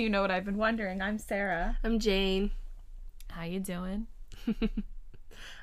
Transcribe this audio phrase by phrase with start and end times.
[0.00, 1.02] back You Know What I've Been Wondering.
[1.02, 1.76] I'm Sarah.
[1.84, 2.52] I'm Jane.
[3.28, 4.06] How you doing?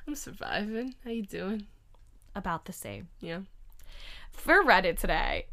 [0.06, 0.94] I'm surviving.
[1.04, 1.66] How you doing?
[2.36, 3.08] About the same.
[3.20, 3.40] Yeah.
[4.30, 5.46] For Reddit today,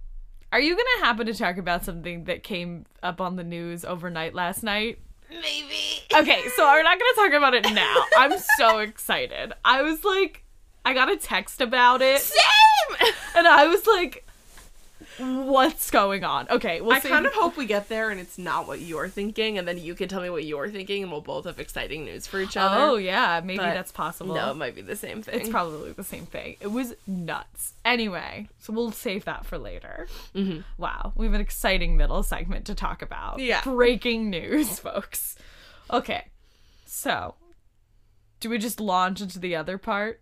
[0.51, 4.35] are you gonna happen to talk about something that came up on the news overnight
[4.35, 4.99] last night?
[5.31, 6.03] Maybe.
[6.13, 8.05] Okay, so we're not gonna talk about it now.
[8.19, 9.51] I'm so excited.
[9.65, 10.43] I was like,
[10.85, 13.09] I got a text about it, Same.
[13.35, 14.24] and I was like,
[15.19, 16.47] what's going on?
[16.49, 17.09] Okay, we'll I see.
[17.09, 19.95] kind of hope we get there and it's not what you're thinking, and then you
[19.95, 22.75] can tell me what you're thinking, and we'll both have exciting news for each other.
[22.77, 24.35] Oh yeah, maybe But that's possible.
[24.35, 25.39] no, it might be the same thing.
[25.39, 26.57] It's probably the same thing.
[26.59, 27.73] It was nuts.
[27.83, 30.07] Anyway, so we'll save that for later.
[30.35, 30.63] Mhm.
[30.77, 33.39] Wow, we have an exciting middle segment to talk about.
[33.39, 33.61] Yeah.
[33.63, 35.37] Breaking news, folks.
[35.91, 36.25] Okay,
[36.85, 37.35] so
[38.39, 40.21] do we just launch into the other part?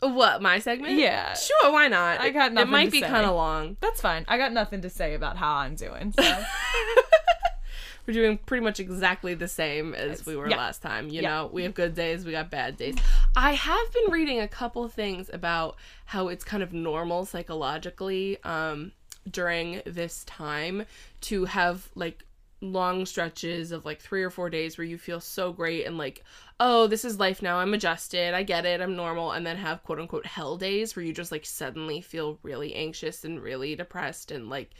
[0.00, 0.94] What my segment?
[0.94, 1.34] Yeah.
[1.34, 1.72] Sure.
[1.72, 2.20] Why not?
[2.20, 2.68] I got nothing.
[2.68, 3.76] It might be kind of long.
[3.80, 4.24] That's fine.
[4.28, 6.12] I got nothing to say about how I'm doing.
[6.18, 6.22] So
[8.06, 10.56] We're doing pretty much exactly the same as we were Yeah.
[10.56, 11.08] last time.
[11.10, 11.28] You Yeah.
[11.28, 12.96] know, we have good days, we got bad days.
[13.36, 18.92] I have been reading a couple things about how it's kind of normal psychologically um,
[19.30, 20.86] during this time
[21.22, 22.24] to have like
[22.60, 26.24] long stretches of like three or four days where you feel so great and like,
[26.58, 27.58] oh, this is life now.
[27.58, 28.34] I'm adjusted.
[28.34, 28.80] I get it.
[28.80, 29.32] I'm normal.
[29.32, 33.24] And then have quote unquote hell days where you just like suddenly feel really anxious
[33.24, 34.70] and really depressed and like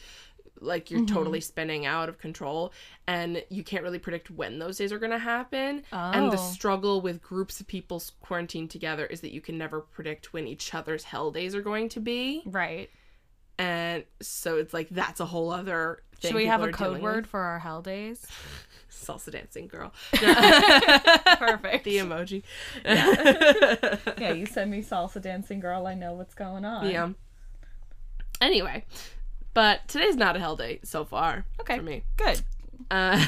[0.61, 1.15] like you're mm-hmm.
[1.15, 2.73] totally spinning out of control
[3.07, 6.51] and you can't really predict when those days are going to happen and the Oh.
[6.51, 10.75] struggle with groups of people quarantined together is that you can never predict when each
[10.75, 12.91] other's hell days are going to be right.
[13.59, 17.23] And so it's like that's a whole other thing Should we have a code word
[17.23, 17.27] with.
[17.31, 18.27] for our hell days?
[18.91, 21.85] salsa dancing girl Perfect.
[21.85, 22.43] the emoji
[22.85, 25.87] yeah, you send me salsa dancing girl.
[25.87, 26.89] I know what's going on.
[26.91, 27.11] yeah
[28.41, 28.85] anyway
[29.55, 31.77] but today's not a hell day so far Okay.
[31.77, 32.43] for me Good.
[32.91, 33.25] Uh,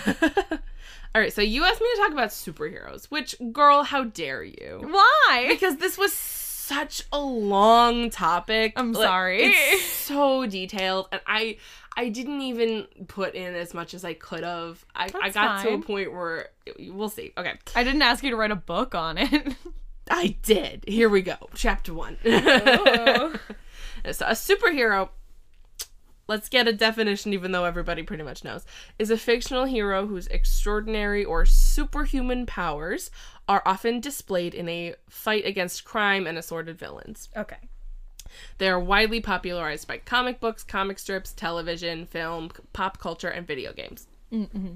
[1.14, 4.80] all right, so you asked me to talk about superheroes, which, girl, how dare you?
[4.88, 5.46] Why?
[5.50, 6.12] Because this was
[6.70, 8.74] such a long topic.
[8.76, 9.42] I'm Like, sorry.
[9.42, 11.56] It's so detailed, and I,
[11.96, 14.84] I didn't even put in as much as I could have.
[14.94, 17.32] I, I got to a point where we'll see.
[17.36, 19.54] Okay, I didn't ask you to write a book on it.
[20.10, 20.84] I did.
[20.86, 21.36] Here we go.
[21.54, 22.18] Chapter one.
[22.24, 23.34] Oh.
[24.12, 25.10] So a superhero,
[26.30, 28.64] let's get a definition even though everybody pretty much knows,
[29.00, 33.10] is a fictional hero whose extraordinary or superhuman powers
[33.48, 37.28] are often displayed in a fight against crime and assorted villains.
[37.36, 37.56] okay.
[38.58, 43.72] They are widely popularized by comic books, comic strips, television, film, pop culture, and video
[43.72, 44.06] games.
[44.32, 44.74] Mm-hmm.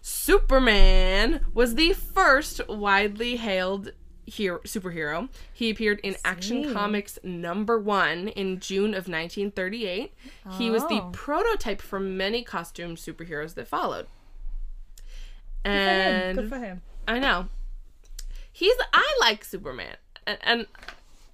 [0.00, 3.92] Superman was the first widely hailed
[4.26, 5.28] hero, superhero.
[5.52, 6.72] He appeared in Action.
[6.72, 10.14] Comics number one in June of 1938.
[10.58, 11.10] He was the Oh.
[11.12, 14.06] prototype for many costume superheroes that followed.
[15.64, 16.82] Good And for him.
[17.08, 17.48] I know.
[18.52, 19.96] He's I like Superman.
[20.26, 20.66] And, and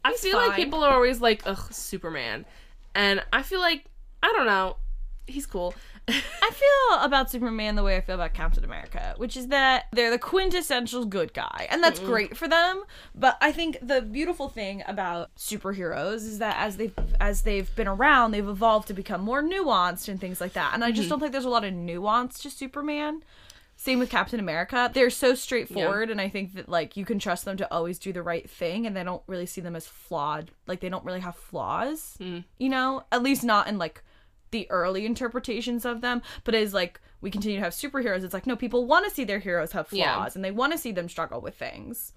[0.04, 2.44] I feel like people are always like, ugh, Superman.
[2.94, 3.84] And I feel like
[4.22, 4.76] I don't know.
[5.26, 5.74] He's cool.
[6.42, 10.10] I feel about Superman the way I feel about Captain America, which is that they're
[10.10, 12.82] the quintessential good guy, and that's great for them.
[13.14, 17.88] But I think the beautiful thing about superheroes is that as they've as they've been
[17.88, 20.74] around, they've evolved to become more nuanced and things like that.
[20.74, 21.10] And I just mm-hmm.
[21.10, 23.22] don't think there's a lot of nuance to Superman.
[23.76, 24.90] Same with Captain America.
[24.92, 28.12] They're so straightforward, and I think that like you can trust them to always do
[28.12, 30.50] the right thing, and they don't really see them as flawed.
[30.66, 32.44] Like they don't really have flaws, mm.
[32.58, 33.04] you know.
[33.10, 34.02] At least not in like
[34.50, 36.22] the early interpretations of them.
[36.44, 39.24] But as like we continue to have superheroes, it's like no, people want to see
[39.24, 40.28] their heroes have flaws, Yeah.
[40.34, 42.12] and they want to see them struggle with things.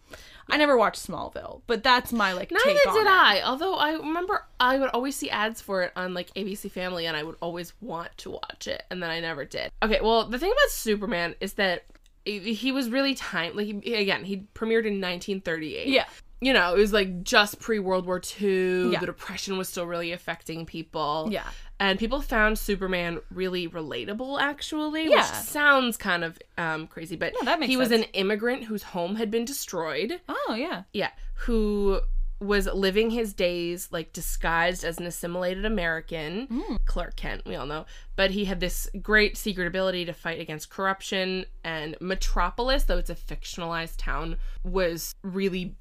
[0.50, 3.08] I never watched Smallville, but that's my like Neither take on did it.
[3.08, 3.42] I.
[3.44, 7.16] Although I remember I would always see ads for it on like ABC Family and
[7.18, 9.72] I would always want to watch it and then I never did.
[9.82, 11.86] Okay, well, the thing about Superman is that
[12.26, 15.88] he he was really time like he, again, he premiered in 1938.
[15.88, 16.06] Yeah,
[16.45, 18.91] You know, it was like just pre World War II.
[18.91, 18.99] Yeah.
[18.99, 21.29] The depression was still really affecting people.
[21.31, 21.47] yeah,
[21.79, 25.17] and people found Superman really relatable actually, Yeah.
[25.17, 28.05] which sounds kind of um, crazy, but No, that makes he was sense.
[28.05, 30.19] an immigrant whose home had been destroyed.
[30.29, 31.99] oh yeah, Yeah, who
[32.40, 36.75] was living his days like disguised as an assimilated American, Hmm.
[36.85, 37.85] Clark Kent, we all know.
[38.17, 41.45] But he had this great secret ability to fight against corruption.
[41.63, 45.75] And Metropolis, though it's a fictionalized town, was really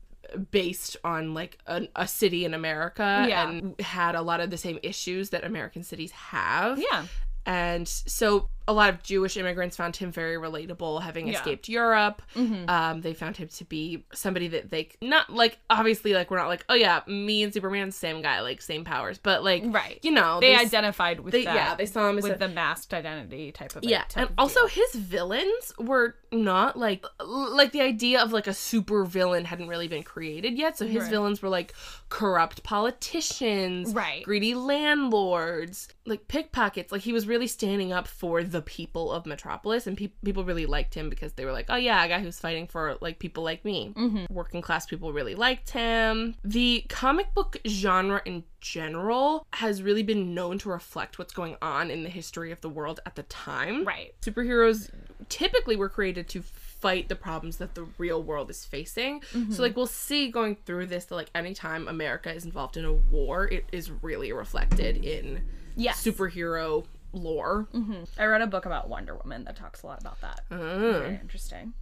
[0.51, 3.49] based on like a, a city in America Yeah.
[3.49, 6.79] and had a lot of the same issues that American cities have.
[6.79, 7.07] yeah.
[7.45, 11.35] And so a lot of Jewish immigrants found him very relatable, having Yeah.
[11.39, 12.23] escaped Europe.
[12.35, 12.69] Mhm.
[12.69, 16.49] Um, they found him to be somebody that they not like obviously like we're not
[16.49, 19.99] like oh yeah me and Superman same guy like same powers, but like Right.
[20.03, 21.55] you know They s- identified with they, that.
[21.55, 24.31] yeah they saw him as with a, the masked identity type of yeah, type and
[24.31, 24.69] of also deal.
[24.69, 29.89] his villains were not like like the idea of like a super villain hadn't really
[29.89, 30.79] been created yet.
[30.79, 31.11] So his Right.
[31.11, 31.75] villains were like
[32.09, 34.23] corrupt politicians, Right.
[34.25, 36.91] greedy landlords, like pickpockets.
[36.93, 40.67] Like he was really standing up for the people of Metropolis, and pe- people really
[40.67, 43.43] liked him because they were like, oh yeah, a guy who's fighting for like people
[43.45, 43.93] like me.
[43.97, 44.31] Mhm.
[44.31, 46.35] Working class people really liked him.
[46.45, 51.91] The comic book genre in general has really been known to reflect what's going on
[51.91, 54.15] in the history of the world at the time right.
[54.23, 54.89] superheroes
[55.29, 59.23] typically were created to fight the problems that the real world is facing.
[59.51, 62.93] So like we'll see going through this that like anytime America is involved in a
[62.93, 65.43] war, it is really reflected in
[65.77, 66.05] Yes.
[66.05, 67.69] superhero lore.
[67.73, 68.09] Mhm.
[68.19, 70.41] I read a book about Wonder Woman that talks a lot about that.
[70.51, 70.57] Uh,
[71.01, 71.75] Very interesting.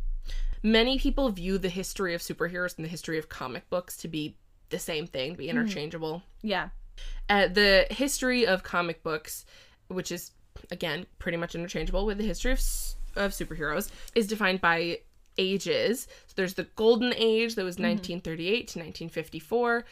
[0.63, 4.37] many people view the history of superheroes and the history of comic books to be
[4.71, 6.23] the same thing, to be interchangeable.
[6.43, 6.69] Yeah.
[7.29, 9.45] Uh, the history of comic books,
[9.89, 10.33] which is
[10.71, 12.61] again pretty much interchangeable with the history of
[13.17, 15.01] of superheroes, is defined by
[15.37, 16.07] ages.
[16.29, 19.85] So there's the golden age that was 1938 to 1954,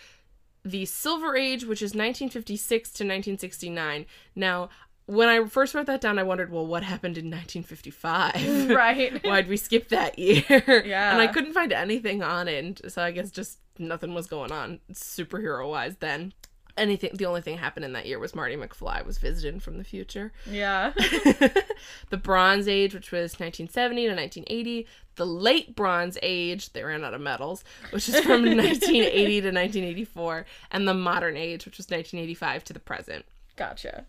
[0.65, 4.07] the silver age which is 1956 to 1969.
[4.37, 4.69] Now,
[5.09, 8.69] when I first wrote that down, I wondered, well, what happened in 1955?
[8.77, 9.25] right.
[9.25, 10.83] Why'd we skip that year?
[10.85, 11.13] Yeah.
[11.13, 14.53] And I couldn't find anything on it, and so I guess just nothing was going
[14.53, 16.35] on superhero wise then.
[16.77, 19.85] Anything the only thing happened in that year was Marty McFly was visited from the
[19.85, 20.31] future.
[20.49, 20.93] Yeah.
[22.11, 27.15] the Bronze Age, which was 1970 to 1980, the Late Bronze Age, they ran out
[27.15, 32.63] of metals, which is from 1980 to 1984, and the Modern Age, which was 1985
[32.65, 33.25] to the present.
[33.57, 34.05] Gotcha.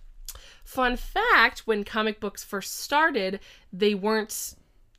[0.69, 3.39] Fun fact when comic books first started,
[3.73, 4.53] they weren't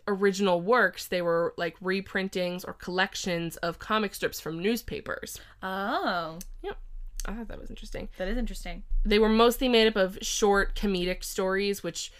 [0.08, 5.38] original works, they were like reprintings or collections of comic strips from newspapers.
[5.62, 6.76] Oh, Yep.
[7.26, 8.08] I thought that was interesting.
[8.18, 8.82] that is interesting.
[9.04, 12.10] They were mostly made up of short comedic stories, which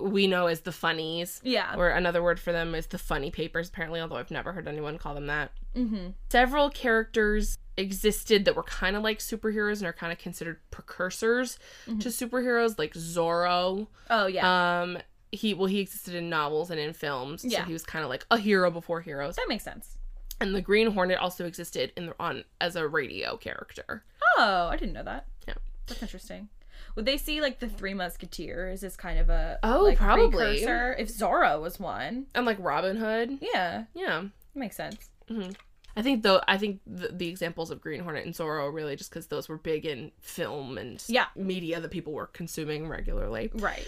[0.00, 1.40] we know as the funnies.
[1.42, 1.74] Yeah.
[1.76, 4.98] Or another word for them is the funny papers, apparently, although I've never heard anyone
[4.98, 5.52] call them that.
[5.74, 6.08] mm-hmm.
[6.30, 11.58] Several characters existed that were kind of like superheroes and are kind of considered precursors
[11.86, 13.86] to superheroes, like Zorro.
[14.10, 14.80] Oh yeah.
[14.82, 14.98] Um,
[15.32, 17.60] he well, he existed in novels and in films, Yeah.
[17.60, 19.36] so he was kind of like a hero before heroes.
[19.36, 19.96] that makes sense.
[20.42, 24.04] And the Green Hornet also existed in the, on as a radio character.
[24.38, 25.26] Oh, I didn't know that.
[25.46, 25.54] Yeah.
[25.86, 26.48] That's interesting.
[26.96, 30.60] Would they see like the Three Musketeers as kind of a Oh, like, probably.
[30.60, 30.94] precursor?
[30.98, 34.24] If Zorro was one, And like Robin Hood, yeah, yeah.
[34.54, 35.08] makes sense.
[35.30, 35.50] Mm-hmm.
[35.96, 39.10] I think though I think the, the examples of Green Hornet and Zorro really just
[39.10, 41.26] because those were big in film and Yeah.
[41.34, 43.50] media that people were consuming regularly.
[43.54, 43.86] Right.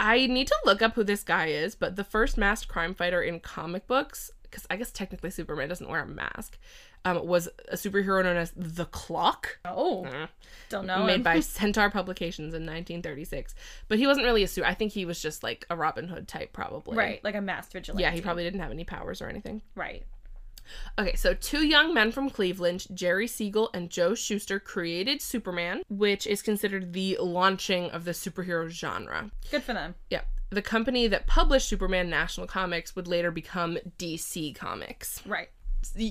[0.00, 3.22] I need to look up who this guy is, but the first masked crime fighter
[3.22, 6.58] in comic books, because I guess technically Superman doesn't wear a mask,
[7.04, 10.26] um, was a superhero known as the Clock, Oh, uh,
[10.68, 11.04] don't know.
[11.04, 11.22] made him.
[11.24, 13.54] by Centaur Publications in 1936.
[13.88, 14.64] But he wasn't really a suit.
[14.64, 16.96] I think he was just like a Robin Hood type, probably.
[16.96, 18.02] right, like a masked vigilante.
[18.02, 19.62] Yeah, he probably didn't have any powers or anything.
[19.74, 20.04] right.
[20.96, 26.24] Okay, so two young men from Cleveland, Jerry Siegel and Joe Shuster, created Superman, which
[26.24, 29.32] is considered the launching of the superhero genre.
[29.50, 29.96] Good for them.
[30.08, 30.20] Yeah.
[30.52, 35.22] The company that published Superman National Comics would later become DC Comics.
[35.26, 35.48] Right.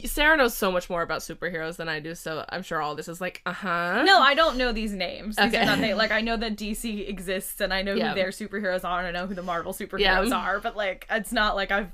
[0.05, 3.07] Sarah knows so much more about superheroes than I do, so I'm sure all this
[3.07, 4.03] is like, uh huh.
[4.03, 5.37] No, I don't know these names.
[5.37, 5.61] These Okay.
[5.61, 8.09] are not they, like I know that DC exists and I know Yeah.
[8.09, 10.35] who their superheroes are and I know who the Marvel superheroes Yeah.
[10.35, 11.91] are, but like it's not like I've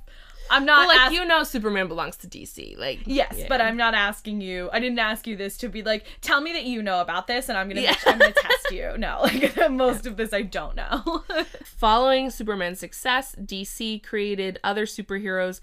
[0.49, 2.77] I'm not Well, like ask- you know, Superman belongs to DC.
[2.77, 3.45] Like Yes, yeah.
[3.49, 4.69] but I'm not asking you.
[4.73, 7.49] I didn't ask you this to be like, tell me that you know about this,
[7.49, 7.95] and I'm gonna, Yeah.
[8.05, 8.97] I'm gonna test you.
[8.97, 11.23] No, like most of this I don't know.
[11.63, 15.59] Following Superman's success, DC created other superheroes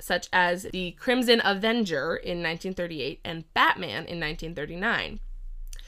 [0.00, 5.20] such as the Crimson Avenger in 1938 and Batman in 1939.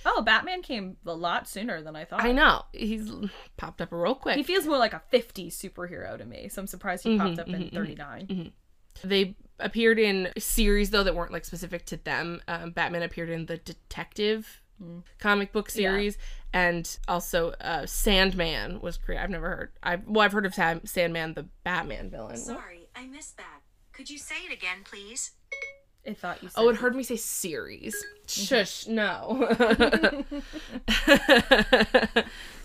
[0.07, 2.23] Oh, Batman came a lot sooner than I thought.
[2.25, 2.62] I know.
[2.73, 3.11] He's
[3.57, 4.37] popped up real quick.
[4.37, 7.49] He feels more like a 50 superhero to me, so I'm surprised he popped up
[7.49, 8.52] in mhm, 39.
[9.04, 12.40] They appeared in series though that weren't like specific to them.
[12.49, 14.62] Um, Batman appeared in the Detective
[15.19, 16.16] comic book series,
[16.54, 19.23] and also uh, Sandman was created.
[19.23, 19.73] I've never heard.
[19.83, 22.37] I well, I've heard of Sam- Sandman, the Batman villain.
[22.38, 23.61] Sorry, I missed that.
[23.92, 25.33] Could you say it again, please?
[26.07, 26.61] I thought you said.
[26.61, 27.95] Oh, it heard me say series.
[28.26, 29.49] Shush, no.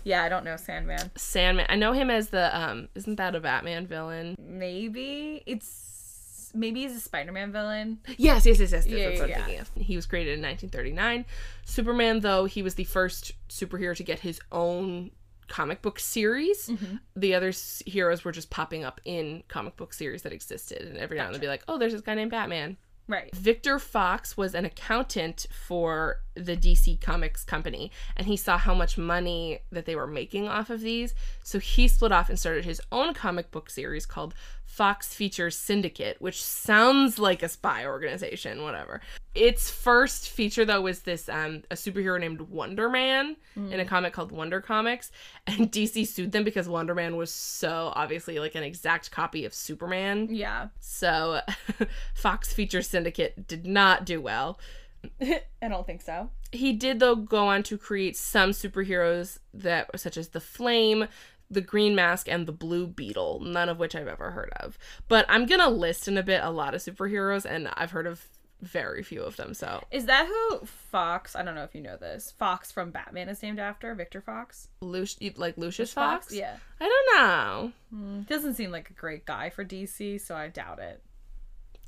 [0.06, 1.10] Yeah, I don't know Sandman.
[1.16, 1.66] Sandman.
[1.68, 2.88] I know him as the um.
[2.94, 4.36] Isn't that a Batman villain?
[4.38, 7.98] Maybe it's maybe he's a Spider-Man villain.
[8.16, 8.86] Yes, yes, yes, yes.
[8.86, 9.70] Yeah, that's what yeah, I'm thinking of.
[9.74, 11.24] He was created in 1939.
[11.64, 15.10] Superman, though, he was the first superhero to get his own
[15.48, 16.70] comic book series.
[17.16, 17.52] The other
[17.84, 21.34] heroes were just popping up in comic book series that existed, and every now and
[21.34, 22.76] then they'd be like, "Oh, there's this guy named Batman."
[23.08, 23.34] Right.
[23.34, 28.98] Victor Fox was an accountant for the DC Comics company, and he saw how much
[28.98, 31.14] money that they were making off of these.
[31.44, 34.34] So he split off and started his own comic book series called
[34.76, 39.00] Fox Features Syndicate, which sounds like a spy organization, whatever.
[39.34, 44.12] Its first feature, though, was this um, a superhero named Wonder Man in a comic
[44.12, 45.10] called Wonder Comics,
[45.46, 49.54] and DC sued them because Wonder Man was so obviously like an exact copy of
[49.54, 50.28] Superman.
[50.30, 50.68] Yeah.
[50.78, 51.40] So,
[52.14, 54.60] Fox Features Syndicate did not do well.
[55.22, 56.28] I don't think so.
[56.52, 61.08] He did, though, go on to create some superheroes that, such as the Flame,
[61.50, 63.40] the Green Mask, and the Blue Beetle.
[63.40, 64.78] None of which I've ever heard of.
[65.08, 68.26] But I'm gonna list in a bit a lot of superheroes, and I've heard of
[68.62, 69.54] very few of them.
[69.54, 71.36] So, Is that who Fox?
[71.36, 72.32] I don't know if you know this.
[72.38, 74.68] Fox from Batman is named after Victor Fox.
[74.82, 76.32] Luci- like Lucius Fox?
[76.32, 76.56] Yeah.
[76.80, 77.72] I don't know.
[77.90, 81.02] Hmm, doesn't seem like a great guy for DC, so I doubt it.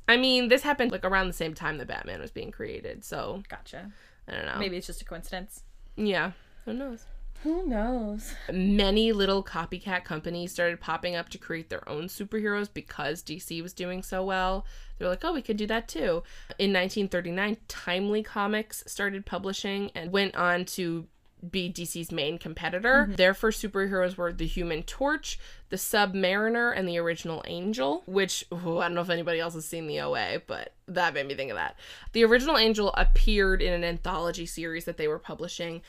[0.07, 3.03] I mean, this happened like around the same time that Batman was being created.
[3.03, 3.91] So Gotcha.
[4.27, 4.57] I don't know.
[4.57, 5.63] Maybe it's just a coincidence.
[5.95, 6.31] Yeah.
[6.65, 7.05] Who knows?
[7.43, 8.33] Who knows?
[8.51, 13.73] many little copycat companies started popping up to create their own superheroes because DC was
[13.73, 14.65] doing so well.
[14.97, 16.23] They were like, oh, we could do that too.
[16.57, 21.07] In 1939, Timely Comics started publishing and went on to
[21.47, 23.05] be DC's main competitor.
[23.05, 23.15] Mm-hmm.
[23.15, 28.79] Their first superheroes were the Human Torch, the Submariner, and the Original Angel, which ooh,
[28.79, 31.51] I don't know if anybody else has seen the OA, but that made me think
[31.51, 31.77] of that.
[32.11, 35.81] The Original Angel appeared in an anthology series that they were publishing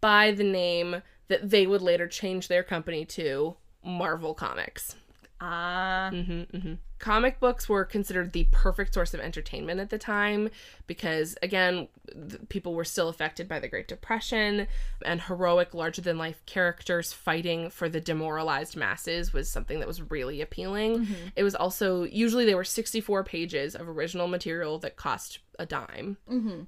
[0.00, 4.96] by the name that they would later change their company to Marvel Comics.
[5.40, 6.10] Ah.
[6.98, 10.50] Comic books were considered the perfect source of entertainment at the time
[10.88, 11.86] because, again,
[12.48, 14.66] people were still affected by the Great Depression,
[15.04, 20.02] and heroic, larger than life characters fighting for the demoralized masses was something that was
[20.10, 21.06] really appealing.
[21.36, 26.16] It was also, usually, there were 64 pages of original material that cost a dime.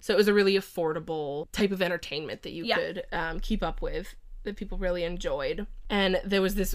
[0.01, 2.77] So it was a really affordable type of entertainment that you Yeah.
[2.77, 5.67] could um, keep up with that people really enjoyed.
[5.89, 6.75] And there was this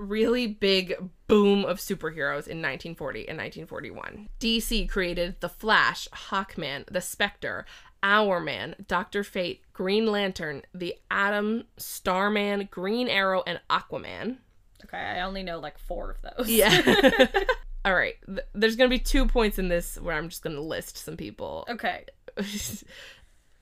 [0.00, 0.94] really big
[1.26, 4.28] boom of superheroes in 1940 and 1941.
[4.40, 7.66] DC created The Flash, Hawkman, The Spectre,
[8.02, 14.38] Hourman, Doctor Fate, Green Lantern, The Atom, Starman, Green Arrow, and Aquaman.
[14.84, 16.48] Okay, I only know like four of those.
[16.48, 17.26] Yeah.
[17.84, 18.16] All right.
[18.26, 20.96] Th- there's going to be two points in this where I'm just going to list
[20.98, 21.66] some people.
[21.68, 22.04] Okay.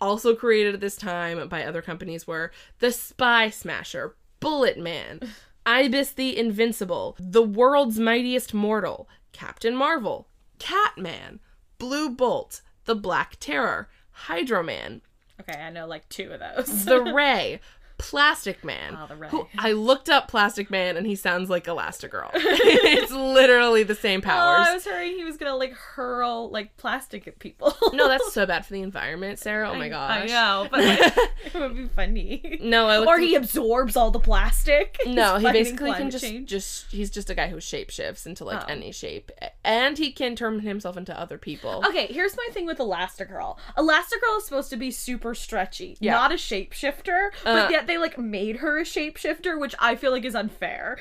[0.00, 5.20] also created at this time by other companies were The Spy Smasher, Bullet Man,
[5.68, 10.26] Ibis the Invincible, The World's Mightiest Mortal, Captain Marvel,
[10.58, 11.40] Catman,
[11.76, 15.02] Blue Bolt, The Black Terror, Hydro-Man,
[15.40, 16.84] Okay, I know like two of those.
[16.84, 17.60] The Ray,
[17.98, 18.96] Plastic Man.
[18.96, 19.06] Oh.
[19.28, 22.30] Who I looked up Plastic Man and he sounds like Elastigirl.
[22.34, 24.66] it's literally the same powers.
[24.68, 24.70] Oh.
[24.70, 27.74] I was worried he was gonna like hurl like plastic at people.
[27.92, 29.70] No, that's so bad for the environment, Sarah.
[29.70, 30.22] Oh my gosh.
[30.22, 32.58] I know, but like, it would be funny.
[32.62, 34.98] No, I Or he absorbs all the plastic.
[35.06, 36.48] No, he basically can just change.
[36.48, 38.66] just he's just a guy who shapeshifts into like Oh.
[38.68, 39.32] any shape,
[39.64, 41.82] and he can turn himself into other people.
[41.88, 43.56] Okay, here's my thing with Elastigirl.
[43.76, 46.12] Elastigirl is supposed to be super stretchy, Yeah.
[46.12, 47.62] not a shapeshifter, Uh.
[47.62, 50.98] but yet they like made her a shapeshifter, which I feel like is unfair.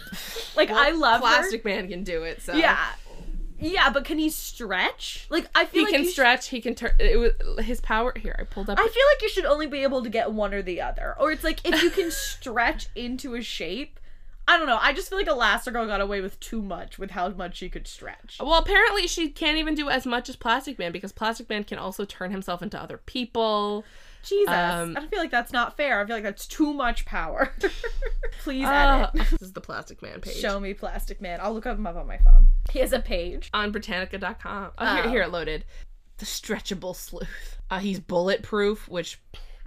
[0.56, 2.42] like I love Plastic Man can do it.
[2.42, 2.54] So.
[2.54, 2.78] Yeah.
[3.58, 5.26] Yeah, but can he stretch?
[5.30, 6.48] Like I feel he like can you sh- stretch.
[6.48, 6.92] He can turn.
[6.98, 8.12] It was his power.
[8.14, 8.78] Here, I pulled up.
[8.78, 11.16] I feel like you should only be able to get one or the other.
[11.18, 13.98] Or it's like if you can stretch into a shape.
[14.48, 14.78] I don't know.
[14.80, 17.88] I just feel like Elastigirl got away with too much with how much she could
[17.88, 18.38] stretch.
[18.40, 21.78] well, apparently she can't even do as much as Plastic Man because Plastic Man can
[21.78, 23.84] also turn himself into other people.
[24.26, 24.48] Jesus.
[24.48, 26.00] Um, I don't feel like that's not fair.
[26.00, 27.52] I feel like that's too much power.
[28.42, 29.26] Please Uh, edit.
[29.30, 30.36] this is the Plastic Man page.
[30.36, 31.38] Show me Plastic Man.
[31.42, 32.48] I'll look him up on my phone.
[32.70, 33.50] He has a page.
[33.54, 34.66] on Britannica.com.
[34.66, 34.94] Oh, Oh.
[35.02, 35.64] Here, here it loaded.
[36.18, 37.58] The stretchable sleuth.
[37.70, 39.20] Uh, he's bulletproof, which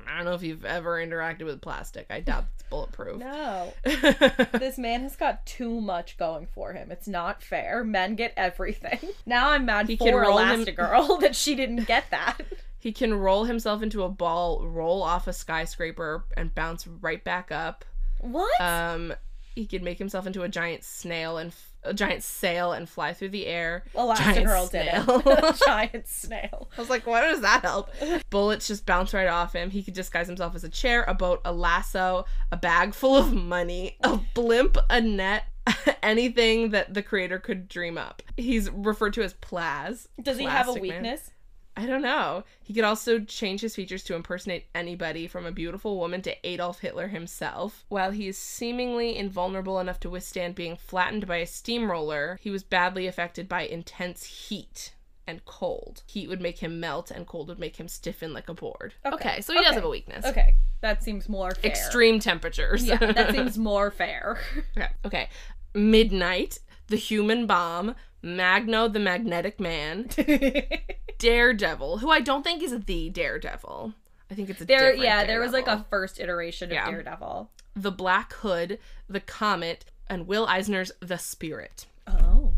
[0.08, 2.08] I don't know if you've ever interacted with plastic.
[2.10, 3.20] I doubt it's bulletproof.
[3.20, 3.74] No.
[3.84, 6.92] this man has got too much going for him.
[6.92, 7.84] It's not fair.
[7.84, 9.00] Men get everything.
[9.25, 12.39] Now I'm mad He for can roll him- Elastigirl that she didn't get that.
[12.80, 17.52] He can roll himself into a ball, roll off a skyscraper, and bounce right back
[17.52, 17.84] up.
[18.20, 18.62] What?
[18.62, 19.14] Um,
[19.56, 23.14] he can make himself into a giant snail and f- a giant sail and fly
[23.14, 23.84] through the air.
[23.94, 25.22] Elastigirl did snail.
[25.26, 25.62] it.
[25.66, 26.70] Giant snail.
[26.78, 27.90] I was like, what does that help?
[28.30, 29.70] Bullets just bounce right off him.
[29.70, 33.34] He could disguise himself as a chair, a boat, a lasso, a bag full of
[33.34, 35.46] money, a blimp, a net,
[36.04, 38.22] anything that the creator could dream up.
[38.38, 40.08] He's referred to as Plas.
[40.22, 41.04] Does he have a weakness?
[41.04, 41.36] Man.
[41.80, 41.90] Weakness?
[41.90, 42.44] I don't know.
[42.64, 46.80] He could also change his features to impersonate anybody from a beautiful woman to Adolf
[46.80, 47.86] Hitler himself.
[47.90, 52.64] While he is seemingly invulnerable enough to withstand being flattened by a steamroller, he was
[52.64, 54.94] badly affected by intense heat
[55.28, 56.04] and cold.
[56.08, 58.96] Heat would make him melt and cold would make him stiffen like a board.
[59.06, 60.26] Okay, so he does have a weakness.
[60.26, 61.72] Okay, that seems more fair.
[61.72, 62.84] Extreme temperatures.
[62.84, 64.40] Yeah, that seems more fair.
[64.76, 64.90] Okay.
[65.06, 65.30] Okay.
[65.76, 70.10] Midnight, the human bomb, Magno the magnetic man,
[71.20, 73.94] Daredevil, who I don't think is the Daredevil.
[74.32, 76.90] I think it's a there, yeah, there was like a first iteration of Yeah.
[76.90, 77.50] Daredevil.
[77.76, 81.86] the Black Hood, the Comet, and Will Eisner's The Spirit.
[82.08, 82.54] Oh.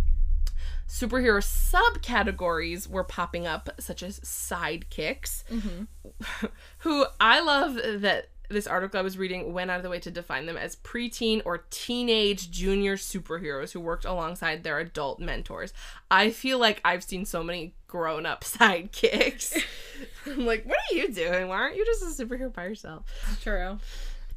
[0.87, 6.45] Superhero subcategories were popping up, such as sidekicks, mm-hmm.
[6.79, 10.11] who I love that this article I was reading went out of the way to
[10.11, 15.73] define them as preteen or teenage junior superheroes who worked alongside their adult mentors.
[16.09, 19.61] I feel like I've seen so many grown up sidekicks.
[20.25, 21.47] I'm like, what are you doing?
[21.47, 23.05] Why aren't you just a superhero by yourself?
[23.41, 23.79] True.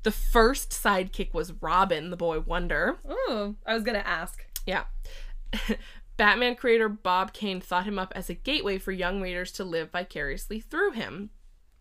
[0.03, 2.99] The first sidekick was Robin, the boy wonder.
[3.09, 4.45] Oh, I was gonna ask.
[4.67, 4.85] Yeah.
[6.17, 9.91] Batman creator Bob Kane thought him up as a gateway for young readers to live
[9.91, 11.31] vicariously through him.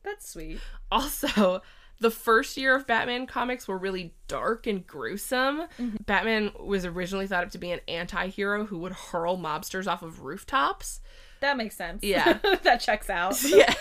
[0.03, 0.59] That's sweet.
[0.91, 1.61] Also,
[1.99, 5.63] the first year of Batman comics were really dark and gruesome.
[5.79, 5.97] Mm-hmm.
[6.05, 10.01] Batman was originally thought up to be an anti hero who would hurl mobsters off
[10.01, 11.01] of rooftops.
[11.43, 12.03] That makes sense.
[12.03, 12.39] Yeah.
[12.63, 13.41] that checks out.
[13.53, 13.73] Yeah.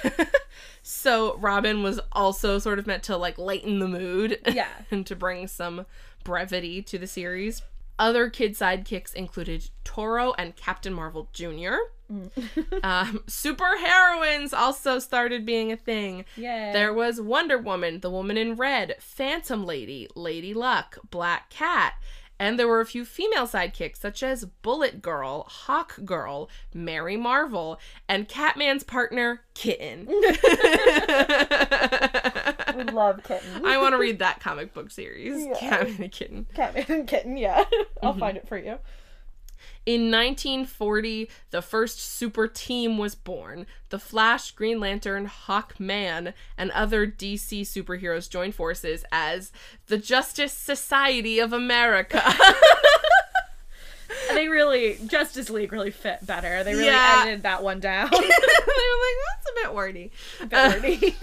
[0.83, 4.39] so Robin was also sort of meant to like lighten the mood.
[4.53, 4.69] Yeah.
[4.91, 5.87] and to bring some
[6.25, 7.63] brevity to the series.
[8.03, 11.77] Other kid sidekicks included Toro and Captain Marvel Jr.
[12.83, 16.25] um, super heroines also started being a thing.
[16.73, 21.93] There was Wonder Woman, the Woman in Red, Phantom Lady, Lady Luck, Black Cat,
[22.41, 27.79] and there were a few female sidekicks such as Bullet Girl, Hawk Girl, Mary Marvel,
[28.09, 30.09] and Catman's partner, Kitten.
[32.87, 33.65] We love kitten.
[33.65, 35.55] I want to read that comic book series, Yeah.
[35.59, 36.47] Catman and Kitten.
[36.55, 37.65] Catman kitten, yeah.
[38.03, 38.45] I'll find mm-hmm.
[38.45, 38.79] it for you.
[39.85, 43.67] In 1940, the first super team was born.
[43.91, 49.51] The Flash, Green Lantern, Hawkman, and other DC superheroes joined forces as
[49.87, 52.23] the Justice Society of America.
[54.35, 56.63] They really Justice League really fit better.
[56.65, 57.21] They really Yeah.
[57.23, 58.09] edited that one down.
[58.11, 60.11] they were like, that's a bit wordy.
[60.49, 61.17] Bernie.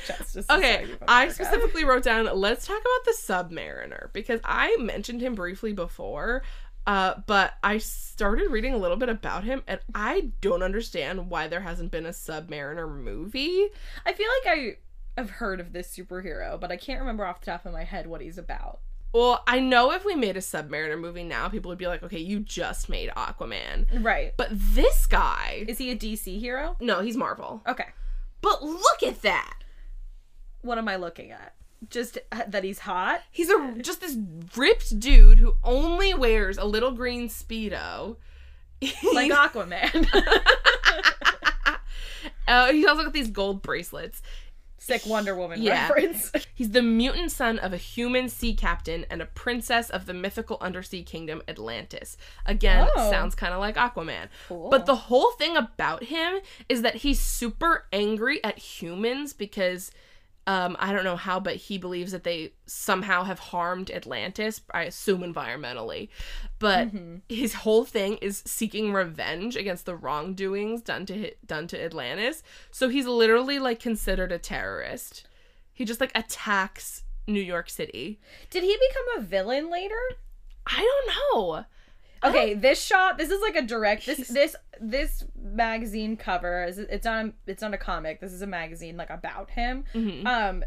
[0.06, 5.34] Justice Okay, I specifically wrote down let's talk about the Submariner because I mentioned him
[5.34, 6.42] briefly before,
[6.86, 11.48] uh, but I started reading a little bit about him and I don't understand why
[11.48, 13.68] there hasn't been a Submariner movie.
[14.06, 14.76] I feel like I
[15.16, 18.06] have heard of this superhero, but I can't remember off the top of my head
[18.06, 18.80] what he's about.
[19.12, 22.20] Well, I know if we made a Submariner movie now, people would be like, okay,
[22.20, 23.86] you just made Aquaman.
[24.04, 24.32] Right.
[24.36, 26.76] But this guy, Is he a DC hero?
[26.80, 27.60] no, he's Marvel.
[27.66, 27.88] Okay.
[28.40, 29.59] But look at that.
[30.62, 31.54] What am I looking at?
[31.88, 33.22] Just uh, that he's hot?
[33.30, 34.16] He's a just this
[34.56, 38.16] ripped dude who only wears a little green speedo.
[39.14, 40.06] Like Aquaman.
[42.48, 44.22] Uh, he's also got these gold bracelets.
[44.78, 45.82] Sick Wonder Woman Yeah.
[45.88, 46.32] reference.
[46.54, 50.56] He's the mutant son of a human sea captain and a princess of the mythical
[50.62, 52.16] undersea kingdom Atlantis.
[52.46, 53.10] Again, Oh.
[53.10, 54.28] sounds kind of like Aquaman.
[54.48, 54.70] Cool.
[54.70, 59.90] But the whole thing about him is that he's super angry at humans because
[60.50, 64.82] um, I don't know how, but he believes that they somehow have harmed Atlantis, I
[64.82, 66.08] assume environmentally.
[66.58, 66.88] But
[67.28, 72.42] his whole thing is seeking revenge against the wrongdoings done to done to Atlantis.
[72.72, 75.24] So he's literally like considered a terrorist.
[75.72, 78.18] He just like attacks New York City.
[78.50, 80.00] Did he become a villain later?
[80.66, 81.64] I don't know.
[82.22, 83.18] Okay, this shot.
[83.18, 84.06] This is like a direct.
[84.06, 86.64] This this this magazine cover.
[86.64, 88.20] Is it's not a, it's not a comic.
[88.20, 89.84] This is a magazine like about him.
[89.94, 90.26] Mhm.
[90.26, 90.64] Um,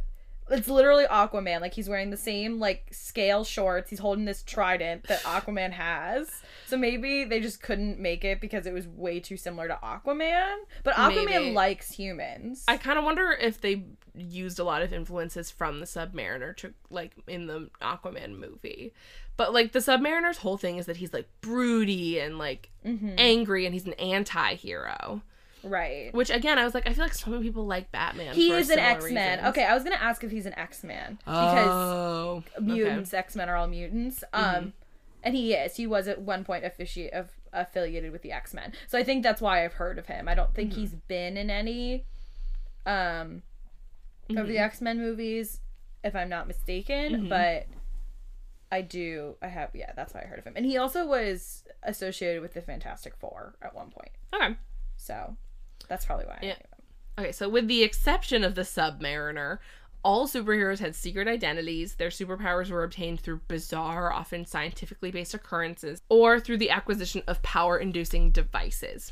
[0.53, 1.59] it's literally Aquaman.
[1.61, 3.89] Like he's wearing the same like scale shorts.
[3.89, 6.29] He's holding this trident that Aquaman has.
[6.67, 10.55] So maybe they just couldn't make it because it was way too similar to Aquaman.
[10.83, 11.51] But Aquaman Maybe.
[11.51, 12.63] likes humans.
[12.67, 13.83] I kind of wonder if they
[14.15, 18.93] used a lot of influences from the Submariner to like in the Aquaman movie.
[19.37, 23.15] But like the Submariner's whole thing is that he's like broody and like Mhm.
[23.17, 25.21] angry and he's an anti-hero.
[25.63, 26.13] Right.
[26.13, 28.35] Which again, I was like I feel like so many people like Batman.
[28.35, 29.45] He is an X Man.
[29.47, 32.65] Okay, I was gonna ask if he's an X Man because oh, okay.
[32.65, 34.23] mutants, X Men are all mutants.
[34.33, 34.67] Um, Mm-hmm.
[35.23, 35.75] and he is.
[35.75, 38.73] He was at one point offici- of affiliated with the X Men.
[38.87, 40.27] So I think that's why I've heard of him.
[40.27, 40.79] I don't think Mm-hmm.
[40.81, 42.05] he's been in any
[42.85, 43.41] um
[44.29, 44.47] of Mm-hmm.
[44.47, 45.59] the X Men movies,
[46.03, 47.27] if I'm not mistaken.
[47.29, 47.67] But
[48.71, 49.35] I do.
[49.41, 49.69] I have.
[49.73, 50.53] Yeah, that's why I heard of him.
[50.55, 54.09] And he also was associated with the Fantastic Four at one point.
[54.33, 54.55] Okay.
[54.97, 55.35] So
[55.87, 56.39] that's probably why.
[56.41, 56.55] Yeah.
[57.17, 59.59] Okay, so with the exception of the Submariner,
[60.03, 61.95] all superheroes had secret identities.
[61.95, 67.41] Their superpowers were obtained through bizarre, often scientifically based occurrences, or through the acquisition of
[67.41, 69.11] power inducing devices,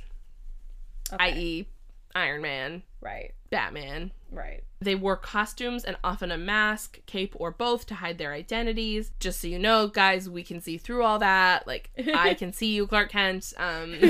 [1.13, 1.23] Okay.
[1.25, 1.67] i.e.,
[2.15, 3.34] Iron Man, Right.
[3.50, 4.12] Batman.
[4.32, 4.63] Right.
[4.80, 9.12] They wore costumes and often a mask, cape, or both to hide their identities.
[9.19, 11.67] Just so you know, guys, we can see through all that.
[11.67, 13.54] Like, I can see you, Clark Kent.
[13.58, 13.91] Um,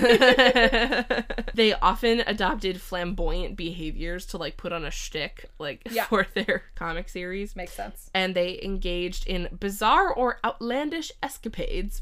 [1.53, 6.05] they often adopted flamboyant behaviors to like put on a shtick, like Yeah.
[6.05, 7.55] for their comic series.
[7.55, 8.09] Makes sense.
[8.13, 12.01] And they engaged in bizarre or outlandish escapades.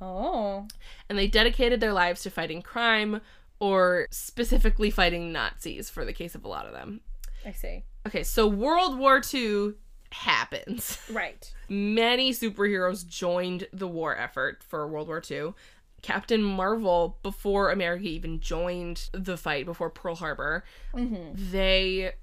[0.00, 0.66] Oh.
[1.08, 3.20] And they dedicated their lives to fighting crime
[3.62, 7.00] or specifically fighting Nazis for the case of a lot of them.
[7.46, 7.84] I see.
[8.04, 9.74] Okay, so World War II
[10.10, 10.98] happens.
[11.12, 11.48] Right.
[11.68, 15.54] Many superheroes joined the war effort for World War II.
[16.02, 21.52] Captain Marvel, before America even joined the fight, before Pearl Harbor, mm-hmm.
[21.52, 22.14] they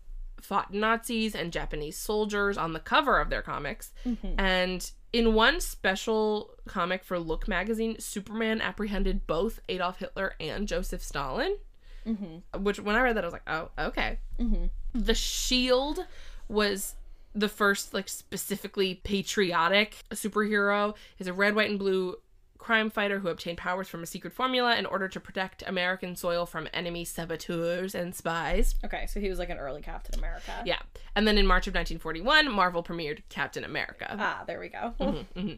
[0.42, 3.92] fought Nazis and Japanese soldiers on the cover of their comics.
[4.06, 4.40] Mm-hmm.
[4.40, 11.04] And in one special comic for Look magazine, Superman apprehended both Adolf Hitler and Joseph
[11.04, 11.58] Stalin.
[12.06, 12.64] Mm-hmm.
[12.64, 14.20] Which, when I read that, I was like, oh, okay.
[14.40, 14.66] Mm-hmm.
[14.94, 16.06] The Shield
[16.48, 16.96] was
[17.36, 20.96] the first, like, specifically patriotic superhero.
[21.20, 22.16] Is a red, white, and blue
[22.60, 26.46] crime fighter who obtained powers from a secret formula in order to protect American soil
[26.46, 28.76] from enemy saboteurs and spies.
[28.86, 30.52] Okay, so he was like an early Captain America.
[30.66, 30.78] Yeah.
[31.16, 34.16] And then in March of 1941, Marvel premiered Captain America.
[34.20, 34.94] Ah, there we go.
[35.00, 35.54] Mm-hmm,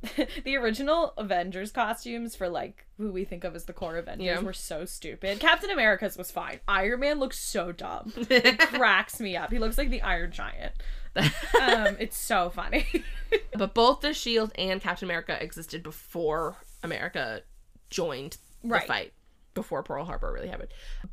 [0.44, 4.40] the original Avengers costumes for like who we think of as the core Avengers Yeah.
[4.40, 5.40] were so stupid.
[5.40, 6.60] Captain America's was fine.
[6.68, 8.12] Iron Man looks so dumb.
[8.30, 9.50] It cracks me up.
[9.50, 10.72] He looks like the Iron Giant.
[11.16, 12.86] Um, it's so funny.
[13.58, 17.42] But both the Shield and Captain America existed before America
[17.90, 18.86] joined the Right.
[18.86, 19.12] fight,
[19.52, 20.70] before Pearl Harbor really happened.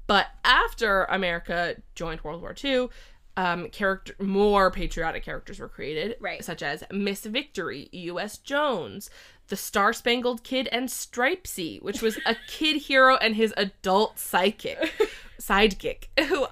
[0.08, 2.88] But after America joined World War II,
[3.38, 6.44] um, character more patriotic characters were created, Right.
[6.44, 8.38] Such as Miss Victory, U.S.
[8.38, 9.10] Jones,
[9.50, 14.78] the Star Spangled Kid, and Stripesy, which was a kid hero and his adult psychic.
[15.40, 16.48] Sidekick, who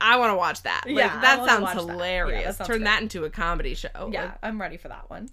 [0.00, 0.84] I want to watch that.
[0.86, 1.86] Like, Yeah, that sounds watch that.
[1.86, 2.44] Yeah, hilarious.
[2.44, 2.84] that sounds Turn great.
[2.86, 4.08] that into a comedy show.
[4.10, 5.28] yeah, Like, I'm ready for that one.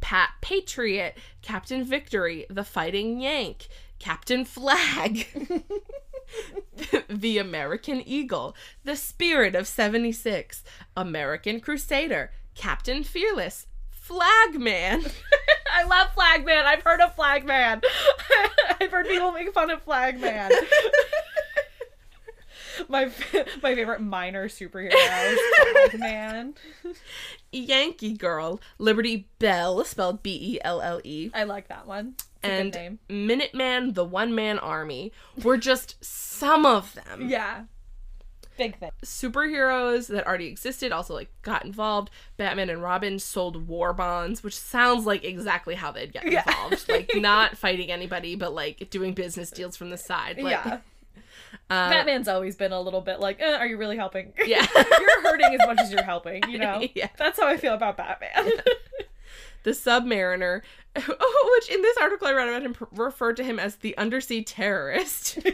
[0.00, 5.26] Pat Patriot, Captain Victory, The Fighting Yank, Captain Flag,
[7.08, 10.62] The American Eagle, The Spirit of 76,
[10.96, 15.04] American Crusader, Captain Fearless, Flagman,
[15.72, 16.64] I love Flagman.
[16.64, 17.82] I've heard of Flagman.
[18.80, 20.50] I've heard people make fun of Flagman.
[22.88, 23.10] my
[23.62, 25.40] my favorite minor superhero is
[25.90, 26.54] Flagman.
[27.52, 32.14] Yankee Girl, Liberty Bell, spelled B E L L E, I like that one.
[32.42, 32.98] And.
[33.08, 37.28] Minuteman, the One Man Army were just some of them.
[37.28, 37.64] Yeah.
[38.56, 38.90] Big thing.
[39.04, 42.10] superheroes that already existed also like got involved.
[42.36, 46.42] Batman and Robin sold war bonds, which sounds like exactly how they'd get Yeah.
[46.46, 46.88] involved.
[46.88, 50.38] like not fighting anybody, but like doing business deals from the side.
[50.40, 50.78] Like, yeah.
[51.70, 54.32] uh, Batman's always been a little bit like, eh, are you really helping?
[54.44, 54.66] Yeah.
[54.74, 56.84] you're hurting as much as you're helping, you know?
[56.96, 57.10] Yeah.
[57.16, 58.50] That's how I feel about Batman.
[59.68, 60.62] The Submariner,
[60.96, 65.38] which in this article I read about him referred to him as the undersea terrorist.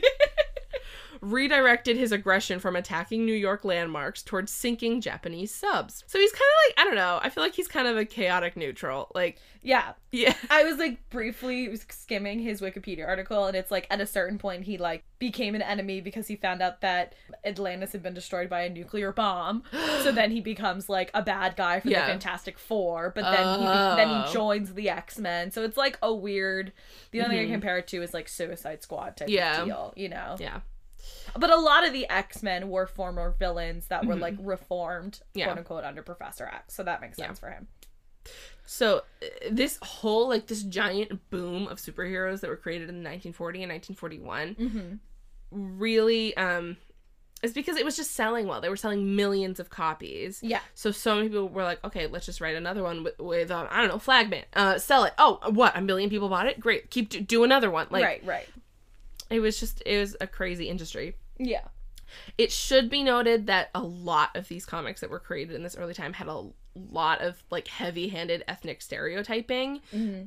[1.24, 6.04] Redirected his aggression from attacking New York landmarks towards sinking Japanese subs.
[6.06, 8.04] So he's kind of like, I don't know, I feel like he's kind of a
[8.04, 9.10] chaotic neutral.
[9.14, 9.92] Like, yeah.
[10.12, 10.34] yeah.
[10.50, 14.64] I was like briefly skimming his Wikipedia article, and it's like at a certain point
[14.64, 18.60] he like became an enemy because he found out that Atlantis had been destroyed by
[18.62, 19.62] a nuclear bomb.
[20.02, 22.02] so then he becomes like a bad guy for Yeah.
[22.04, 24.22] the Fantastic Four, but then he be- then Oh.
[24.26, 25.50] he joins the X Men.
[25.50, 26.72] So it's like a weird.
[27.12, 29.34] The only thing I compare it to is like Suicide Squad type Mm-hmm.
[29.34, 29.60] Yeah.
[29.60, 30.36] of deal, you know.
[30.38, 30.60] Yeah.
[31.38, 35.38] But a lot of the X Men were former villains that were like reformed, Mm-hmm.
[35.38, 35.44] Yeah.
[35.46, 36.74] quote unquote, under Professor X.
[36.74, 37.66] So that makes sense for him.
[38.66, 43.62] So uh, this whole like this giant boom of superheroes that were created in 1940
[43.64, 44.94] and 1941 Mm-hmm.
[45.78, 46.76] really um
[47.42, 48.62] is because it was just selling well.
[48.62, 50.40] They were selling millions of copies.
[50.42, 50.60] Yeah.
[50.74, 53.66] So so many people were like, okay, let's just write another one with, with um,
[53.70, 54.44] I don't know, Flagman.
[54.54, 55.12] Uh, sell it.
[55.18, 55.76] Oh, what?
[55.76, 56.58] A million people bought it.
[56.58, 56.88] Great.
[56.90, 57.88] Keep do, do another one.
[57.90, 58.48] Like right, right.
[59.30, 61.16] It was just it was a crazy industry.
[61.38, 61.64] Yeah.
[62.38, 65.76] It should be noted that a lot of these comics that were created in this
[65.76, 66.44] early time had a
[66.76, 69.80] lot of like heavy-handed ethnic stereotyping.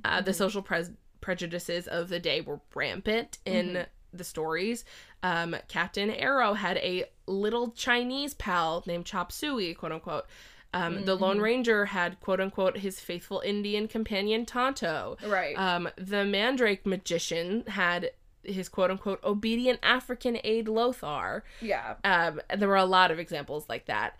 [0.04, 4.84] Uh, the social pres- prejudices of the day were rampant in the stories.
[5.24, 10.26] Um, Captain Arrow had a little Chinese pal named Chop Suey, quote unquote.
[10.74, 15.18] Um, The Lone Ranger had quote unquote his faithful Indian companion Tonto.
[15.26, 15.58] Right.
[15.58, 18.12] Um, the Mandrake magician had
[18.48, 21.44] his quote unquote obedient African aid Lothar.
[21.62, 21.96] Yeah.
[22.04, 24.18] Um, and there were a lot of examples like that.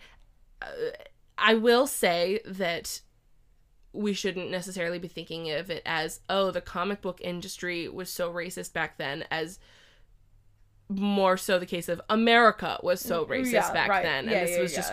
[0.62, 0.66] Uh,
[1.36, 3.00] I will say that
[3.92, 8.32] we shouldn't necessarily be thinking of it as, oh, the comic book industry was so
[8.32, 9.58] racist back then, as
[10.88, 14.02] more so the case of America was so racist Yeah, back right.
[14.02, 14.26] then.
[14.26, 14.92] Yeah, and this yeah, was just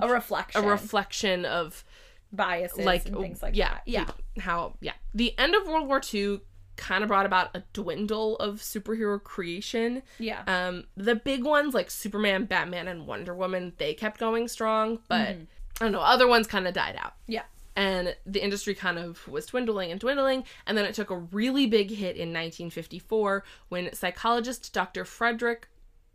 [0.00, 1.84] a reflection, a reflection of
[2.30, 3.82] biases like and things like yeah that.
[3.86, 4.04] Yeah.
[4.38, 6.40] how yeah the end of world war ii
[6.78, 10.42] kind of brought about a dwindle of superhero creation Yeah.
[10.46, 15.28] um the big ones like superman batman and wonder woman they kept going strong but
[15.36, 15.42] Mm-hmm.
[15.80, 17.42] i don't know other ones kind of died out yeah.
[17.76, 21.66] and the industry kind of was dwindling and dwindling and then it took a really
[21.66, 25.64] big hit in 1954 when psychologist dr fredric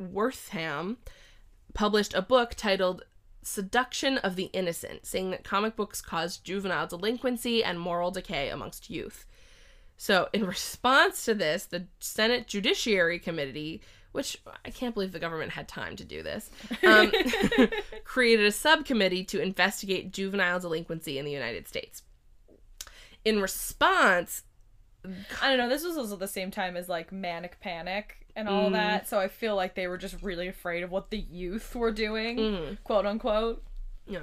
[0.02, 0.98] wertham
[1.74, 3.04] published a book titled
[3.42, 8.90] seduction of the innocent saying that comic books caused juvenile delinquency and moral decay amongst
[8.90, 9.26] youth
[9.98, 15.52] so in response to this the senate judiciary committee which i can't believe the government
[15.52, 16.50] had time to do this
[16.86, 17.12] um,
[18.04, 22.04] created a subcommittee to investigate juvenile delinquency in the united states
[23.26, 24.44] in response
[25.42, 25.68] I don't know.
[25.68, 28.72] This was also the same time as like manic panic and all Mm.
[28.72, 31.92] that, so I feel like they were just really afraid of what the youth were
[31.92, 32.78] doing, Mm.
[32.86, 33.66] quote unquote.
[34.08, 34.22] Yeah.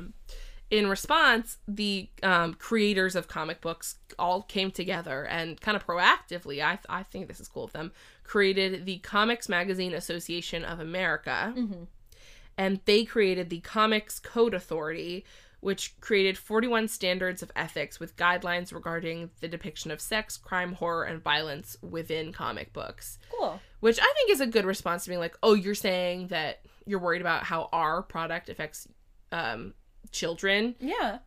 [0.71, 6.63] In response, the um, creators of comic books all came together and kind of proactively,
[6.63, 7.91] I, I think this is cool of them,
[8.23, 11.53] created the Comics Magazine Association of America.
[12.57, 15.25] And they created the Comics Code Authority,
[15.61, 21.05] which created 41 standards of ethics with guidelines regarding the depiction of sex, crime, horror,
[21.05, 23.61] and violence within comic books Cool.
[23.81, 26.99] which I think is a good response to being like, oh, you're saying that you're
[27.01, 28.87] worried about how our product affects
[29.33, 29.75] um,
[30.13, 30.75] children.
[30.81, 31.19] Yeah.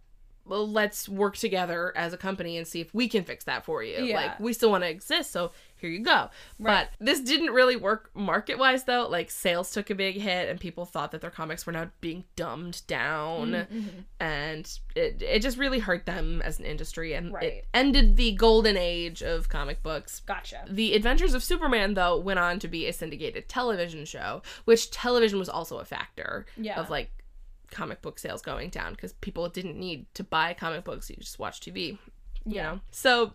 [0.46, 3.82] Well, let's work together as a company and see if we can fix that for
[3.82, 4.04] you.
[4.04, 4.16] Yeah.
[4.18, 6.30] Like, we still want to exist, so here you go.
[6.60, 6.86] Right.
[6.90, 9.08] But this didn't really work market wise, though.
[9.08, 12.26] Like, sales took a big hit, and people thought that their comics were now being
[12.36, 13.88] dumbed down, Mm-hmm.
[14.20, 17.44] and it, it just really hurt them as an industry, and Right.
[17.46, 20.20] it ended the golden age of comic books.
[20.26, 20.66] Gotcha.
[20.70, 25.40] The Adventures of Superman, though, went on to be a syndicated television show, which television
[25.40, 26.78] was also a factor Yeah.
[26.82, 27.12] of like
[27.74, 31.40] comic book sales going down because people didn't need to buy comic books; you just
[31.40, 31.98] watch TV.
[32.46, 32.64] You Yeah.
[32.64, 33.34] know, so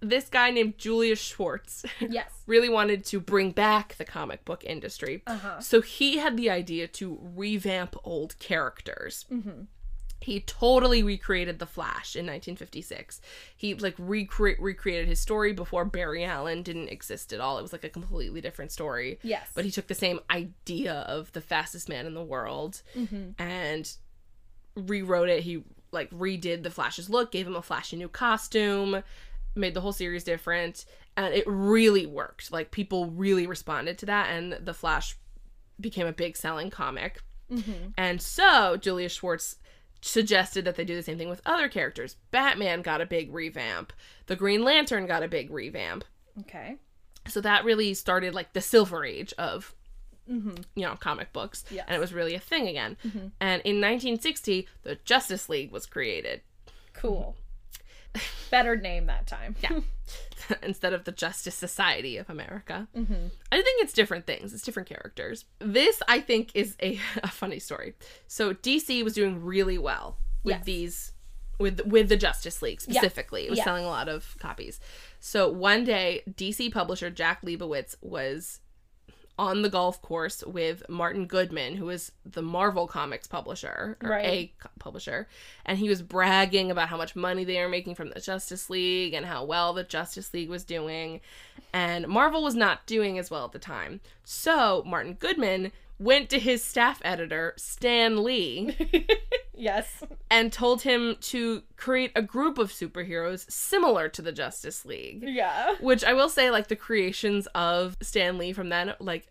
[0.00, 2.30] this guy named Julius Schwartz Yes.
[2.46, 5.22] really wanted to bring back the comic book industry.
[5.26, 5.60] Uh-huh.
[5.60, 9.24] So he had the idea to revamp old characters.
[9.32, 9.62] Mm-hmm.
[10.26, 13.20] He totally recreated the Flash in 1956.
[13.56, 17.58] He like recre- recreated his story before Barry Allen didn't exist at all.
[17.58, 19.18] It was like a completely different story.
[19.22, 19.48] Yes.
[19.54, 23.40] But he took the same idea of the fastest man in the world Mm-hmm.
[23.40, 23.90] and
[24.74, 25.42] rewrote it.
[25.44, 25.62] He
[25.92, 29.02] like redid the Flash's look, gave him a flashy new costume,
[29.54, 30.84] made the whole series different,
[31.16, 32.50] and it really worked.
[32.52, 35.16] Like people really responded to that, and the Flash
[35.80, 37.20] became a big selling comic.
[37.50, 37.90] Mm-hmm.
[37.96, 39.56] And so julius Schwartz
[40.00, 42.16] suggested that they do the same thing with other characters.
[42.30, 43.92] Batman got a big revamp.
[44.26, 46.04] The Green Lantern got a big revamp.
[46.40, 46.76] Okay.
[47.28, 49.74] So that really started like the silver age of
[50.28, 50.56] Mm-hmm.
[50.74, 51.84] you know comic books Yes.
[51.86, 52.96] and it was really a thing again.
[53.06, 53.30] Mhm.
[53.40, 56.40] And in 1960, the Justice League was created
[56.94, 57.36] Cool.
[58.50, 59.54] Better name that time.
[59.60, 59.78] Yeah.
[60.62, 62.88] instead of the Justice Society of America.
[62.96, 63.26] Mm-hmm.
[63.52, 64.52] I think it's different things.
[64.52, 65.44] It's different characters.
[65.58, 67.94] This, I think, is a, a funny story.
[68.26, 70.64] So DC was doing really well with Yes.
[70.64, 71.12] these,
[71.58, 73.44] with with the Justice League specifically.
[73.46, 73.64] It was Yeah.
[73.64, 74.78] selling a lot of copies.
[75.20, 78.60] So one day, DC publisher Jack Liebowitz was
[79.38, 84.24] on the golf course with Martin Goodman, who is the Marvel Comics publisher, or Right.
[84.24, 85.28] a co- publisher,
[85.66, 89.12] and he was bragging about how much money they were making from the Justice League
[89.12, 91.20] and how well the Justice League was doing.
[91.72, 94.00] And Marvel was not doing as well at the time.
[94.24, 98.76] So Martin Goodman went to his staff editor, Stan Lee,
[99.54, 100.02] yes.
[100.30, 105.24] and told him to create a group of superheroes similar to the Justice League.
[105.26, 105.76] Yeah.
[105.80, 109.26] Which I will say, like the creations of Stan Lee from then, like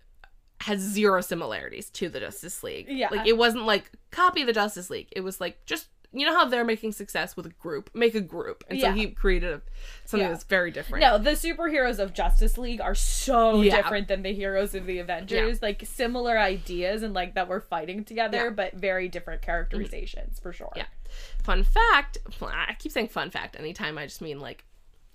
[0.61, 2.87] has zero similarities to the Justice League.
[2.89, 3.09] Yeah.
[3.11, 5.09] Like it wasn't like copy the Justice League.
[5.11, 8.21] It was like just you know how they're making success with a group, make a
[8.21, 8.63] group.
[8.69, 8.89] And Yeah.
[8.89, 9.61] so he created a,
[10.05, 10.31] something Yeah.
[10.31, 11.01] that's very different.
[11.01, 13.75] No, the superheroes of Justice League are so Yeah.
[13.75, 15.61] different than the heroes of the Avengers.
[15.61, 20.41] Like similar ideas and like that we're fighting together, but very different characterizations mm-hmm.
[20.43, 20.71] for sure.
[20.75, 20.85] Yeah.
[21.43, 24.63] Fun fact, I keep saying fun fact anytime I just mean like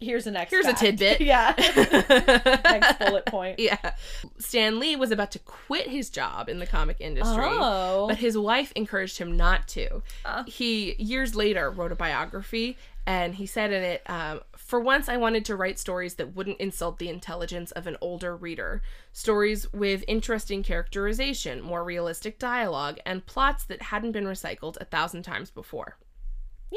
[0.00, 0.50] Here's a next.
[0.50, 1.20] Here's a tidbit.
[1.20, 1.54] yeah.
[1.58, 3.58] next bullet point.
[3.58, 3.92] Yeah.
[4.38, 7.44] Stan Lee was about to quit his job in the comic industry.
[7.46, 8.06] Oh.
[8.08, 10.02] But his wife encouraged him not to.
[10.24, 10.44] Oh.
[10.46, 15.18] He, years later, wrote a biography, and he said in it, um, For once, I
[15.18, 18.80] wanted to write stories that wouldn't insult the intelligence of an older reader.
[19.12, 25.24] Stories with interesting characterization, more realistic dialogue, and plots that hadn't been recycled a thousand
[25.24, 25.98] times before.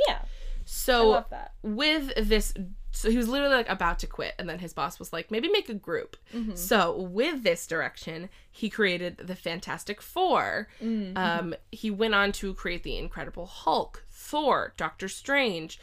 [0.08, 0.24] Yeah.
[0.66, 1.54] So, I love that.
[1.62, 2.54] with this
[2.96, 5.50] so he was literally like about to quit and then his boss was like maybe
[5.50, 6.56] make a group Mm-hmm.
[6.56, 11.18] so with this direction he created the fantastic 4 Mm-hmm.
[11.18, 15.80] um he went on to create the incredible hulk thor doctor strange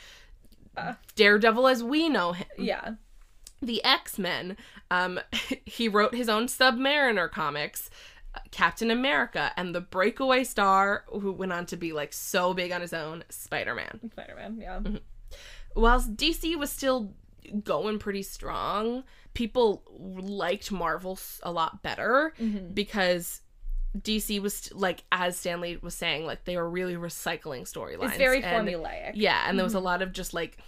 [0.77, 0.95] Uh.
[1.17, 2.91] daredevil as we know him Yeah.
[3.61, 4.57] the x-men
[4.91, 5.21] um
[5.67, 7.91] he wrote his own submariner comics
[8.53, 12.81] Captain America and the breakaway star who went on to be like so big on
[12.81, 14.57] his own Spider-Man Spider Man.
[14.61, 14.77] Yeah.
[14.79, 14.97] Mm-hmm.
[15.75, 17.15] Whilst DC was still
[17.65, 19.05] going pretty strong,
[19.35, 22.73] people liked Marvel a lot better Mm-hmm.
[22.75, 23.41] because
[23.99, 28.09] DC was st- like, as Stanley was saying, like they were really recycling storylines.
[28.11, 29.13] It's very and- formulaic.
[29.15, 30.59] Yeah, and there was a lot of just like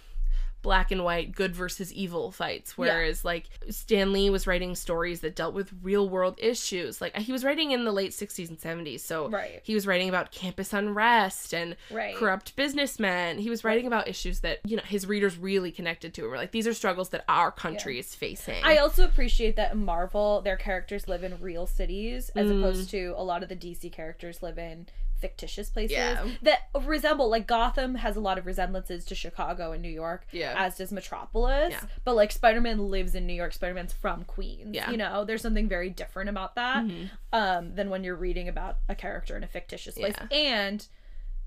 [0.63, 2.75] black and white, good versus evil fights.
[2.77, 6.99] Whereas like Stan Lee was writing stories that dealt with real world issues.
[7.01, 9.59] Like he was writing in the late sixties and seventies, so Right.
[9.63, 12.15] he was writing about campus unrest and Right.
[12.15, 13.37] corrupt businessmen.
[13.37, 16.23] He was writing about issues that you know his readers really connected to.
[16.23, 18.63] Were like these are struggles that our country is facing.
[18.63, 22.59] I also appreciate that in Marvel, their characters live in real cities as Mm.
[22.59, 24.87] opposed to a lot of the DC characters live in
[25.23, 26.27] fictitious places Yeah.
[26.41, 30.53] that resemble like Gotham has a lot of resemblances to Chicago and New York Yeah.
[30.57, 31.79] as does Metropolis Yeah.
[32.03, 34.83] but like Spider-Man lives in New York Spider-Man's from Queens Yeah.
[34.83, 34.91] Mm-hmm.
[34.91, 36.83] you know there's something very different about that
[37.31, 40.37] um than when you're reading about a character in a fictitious place Yeah.
[40.37, 40.87] and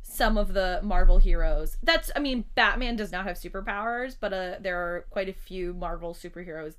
[0.09, 1.77] some of the Marvel heroes.
[1.83, 5.75] That's I mean, Batman does not have superpowers, but uh, there are quite a few
[5.75, 6.75] Marvel superheroes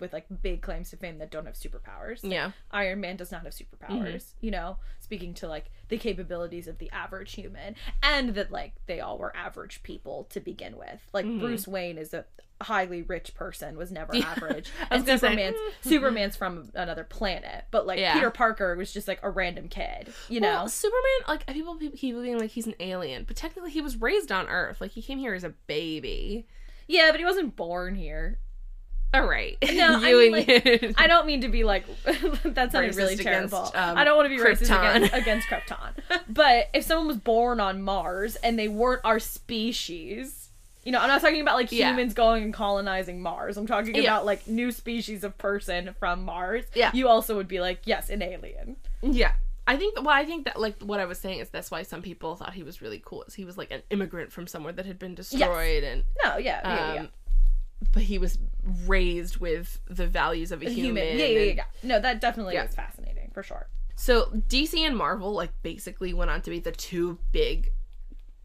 [0.00, 2.22] with like big claims to fame that don't have superpowers.
[2.22, 2.46] Like, Yeah.
[2.48, 2.76] Mm-hmm.
[2.76, 6.90] Iron Man does not have superpowers, you know, speaking to like the capabilities of the
[6.90, 11.00] average human and that like they all were average people to begin with.
[11.12, 11.40] Like Mm-hmm.
[11.40, 12.24] Bruce Wayne is a
[12.62, 14.70] highly rich person was never average.
[14.90, 18.12] And Superman's Superman's from another planet, but like Yeah.
[18.14, 20.48] Peter Parker was just like a random kid, you know.
[20.52, 24.30] Well, Superman, like people people being like he's an alien, but technically he was raised
[24.30, 24.80] on Earth.
[24.80, 26.46] Like he came here as a baby.
[26.86, 28.38] yeah, but he wasn't born here.
[29.12, 29.56] All right.
[29.72, 33.58] No, I mean, like, I don't mean to be like that sounded really terrible.
[33.58, 35.92] against, um, I don't want to be racist against, against Krypton.
[36.28, 40.50] but if someone was born on Mars and they weren't our species,
[40.84, 41.90] you know, I'm not talking about like Yeah.
[41.90, 43.56] humans going and colonizing Mars.
[43.56, 44.02] I'm talking Yeah.
[44.02, 46.64] about like new species of person from Mars.
[46.74, 46.90] Yeah.
[46.94, 48.76] You also would be like, yes, an alien.
[49.02, 49.32] Yeah.
[49.66, 52.02] I think well, I think that like what I was saying is that's why some
[52.02, 53.22] people thought he was really cool.
[53.24, 56.60] Is he was like an immigrant from somewhere that had been destroyed and No, yeah,
[56.64, 57.08] yeah, yeah, um
[57.92, 58.38] but he was
[58.86, 61.02] raised with the values of a human.
[61.06, 61.18] human.
[61.18, 61.64] Yeah, yeah, yeah, yeah.
[61.82, 62.64] No, that definitely Yeah.
[62.64, 63.68] is fascinating for sure.
[63.96, 67.70] So DC and Marvel like basically went on to be the two big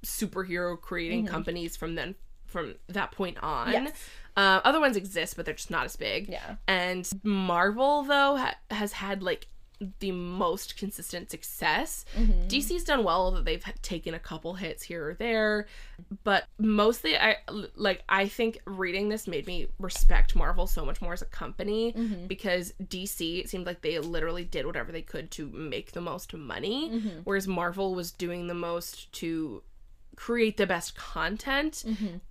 [0.04, 3.68] superhero creating companies from then from that point on.
[3.74, 3.86] Mm-hmm.
[3.86, 4.10] Yes.
[4.38, 6.28] Uh, other ones exist, but they're just not as big.
[6.30, 6.56] Yeah.
[6.68, 9.48] And Marvel though ha- has had like
[10.00, 12.06] the most consistent success.
[12.18, 12.48] Mm-hmm.
[12.48, 15.68] DC's done well that they've taken a couple hits here or there,
[16.24, 17.38] but mostly I
[17.76, 21.94] like I think reading this made me respect Marvel so much more as a company
[21.94, 22.28] Mm-hmm.
[22.28, 26.34] because DC it seemed like they literally did whatever they could to make the most
[26.34, 27.20] money, Mm-hmm.
[27.24, 29.62] whereas Marvel was doing the most to
[30.16, 31.84] create the best content.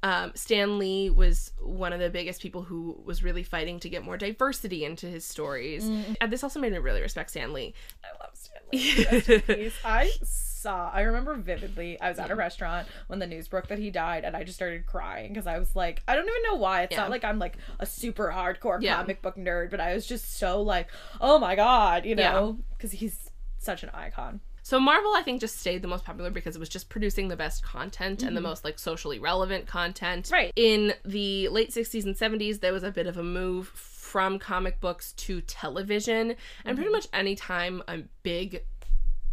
[0.03, 4.03] Um, Stan Lee was one of the biggest people who was really fighting to get
[4.05, 5.85] more diversity into his stories.
[6.21, 7.75] And this also made me really respect Stan Lee.
[8.05, 8.31] I love
[8.73, 9.75] in peace.
[9.85, 10.91] I saw.
[10.93, 12.01] I remember vividly.
[12.01, 14.57] I was at a restaurant when the news broke that he died, and I just
[14.57, 16.83] started crying because I was like, I don't even know why.
[16.83, 17.03] It's Yeah.
[17.03, 18.97] not like I'm like a super hardcore Yeah.
[18.97, 20.89] comic book nerd, but I was just so like,
[21.21, 24.41] oh my god, you know, because he's such an icon.
[24.65, 27.37] So Marvel, I think, just stayed the most popular because it was just producing the
[27.37, 30.31] best content and the most like socially relevant content.
[30.33, 30.53] Right.
[30.57, 34.81] In the late '60s and '70s, there was a bit of a move from comic
[34.81, 38.63] books to television, and pretty much any time a big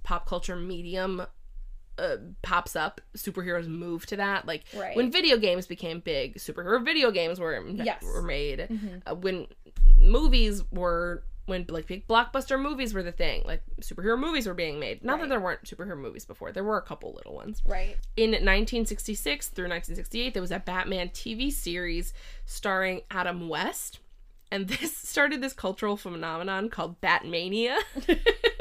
[0.03, 1.21] pop culture medium
[1.97, 4.45] uh, pops up, superheroes move to that.
[4.45, 4.97] Like Right.
[4.97, 8.03] when video games became big, superhero video games were Yes.
[8.03, 8.67] were made.
[9.05, 9.47] Uh, when
[9.97, 14.80] movies were when like big blockbuster movies were the thing, like superhero movies were being
[14.80, 15.03] made.
[15.03, 16.51] Not that there weren't superhero movies before.
[16.51, 17.61] There were a couple little ones.
[17.65, 17.97] Right.
[18.15, 22.13] In 1966 through 1968, there was a Batman TV series
[22.45, 23.99] starring Adam West.
[24.51, 27.76] And this started this cultural phenomenon called Batmania.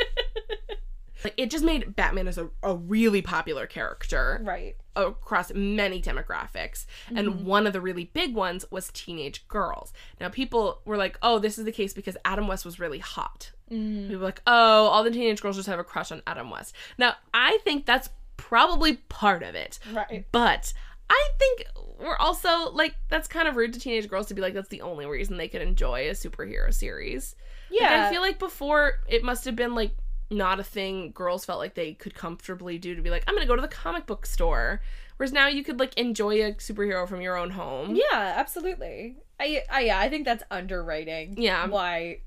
[1.25, 4.77] Like it just made Batman as a, a really popular character Right.
[4.97, 6.87] across many demographics.
[7.09, 7.45] And mm-hmm.
[7.45, 9.93] one of the really big ones was teenage girls.
[10.21, 13.53] Now, people were like, oh, this is the case because Adam West was really hot.
[13.71, 14.09] Mm-hmm.
[14.09, 16.75] People were like, oh, all the teenage girls just have a crush on Adam West.
[16.99, 19.79] Now, I think that's probably part of it.
[19.93, 20.25] Right.
[20.33, 20.73] But
[21.11, 21.65] I think
[21.99, 24.81] we're also like, that's kind of rude to teenage girls to be like, that's the
[24.81, 27.37] only reason they could enjoy a superhero series.
[27.71, 28.07] Like, Yeah.
[28.07, 29.93] I feel like before it must have been like
[30.31, 33.47] not a thing girls felt like they could comfortably do to be like, I'm gonna
[33.47, 34.81] go to the comic book store.
[35.17, 37.95] Whereas now you could like enjoy a superhero from your own home.
[37.95, 39.17] Yeah, absolutely.
[39.39, 41.35] I, I yeah, I think that's underwriting.
[41.37, 41.67] Yeah.
[41.67, 42.21] Why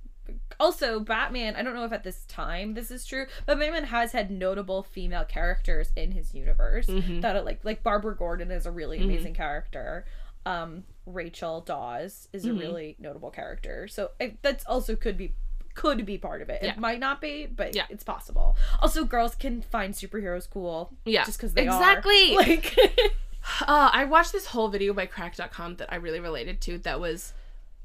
[0.59, 4.11] also Batman, I don't know if at this time this is true, but Batman has
[4.11, 7.21] had notable female characters in his universe Mhm.
[7.21, 10.05] that are like like Barbara Gordon is a really amazing character.
[10.45, 13.87] Um Rachel Dawes is a really notable character.
[13.87, 15.33] So that's also could be
[15.75, 16.59] could be part of it.
[16.63, 16.71] Yeah.
[16.73, 17.85] It might not be, but Yeah.
[17.89, 18.55] it's possible.
[18.81, 20.91] Also, girls can find superheroes cool.
[21.05, 21.23] Yeah.
[21.25, 22.35] just because they Exactly.
[22.35, 22.41] are.
[22.41, 22.83] Exactly.
[22.97, 23.11] Like,
[23.67, 27.33] Uh, I watched this whole video by crack.com that I really related to that was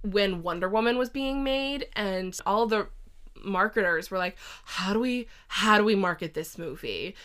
[0.02, 2.86] when Wonder Woman was being made and all the
[3.42, 7.16] marketers were like, How do we how do we market this movie?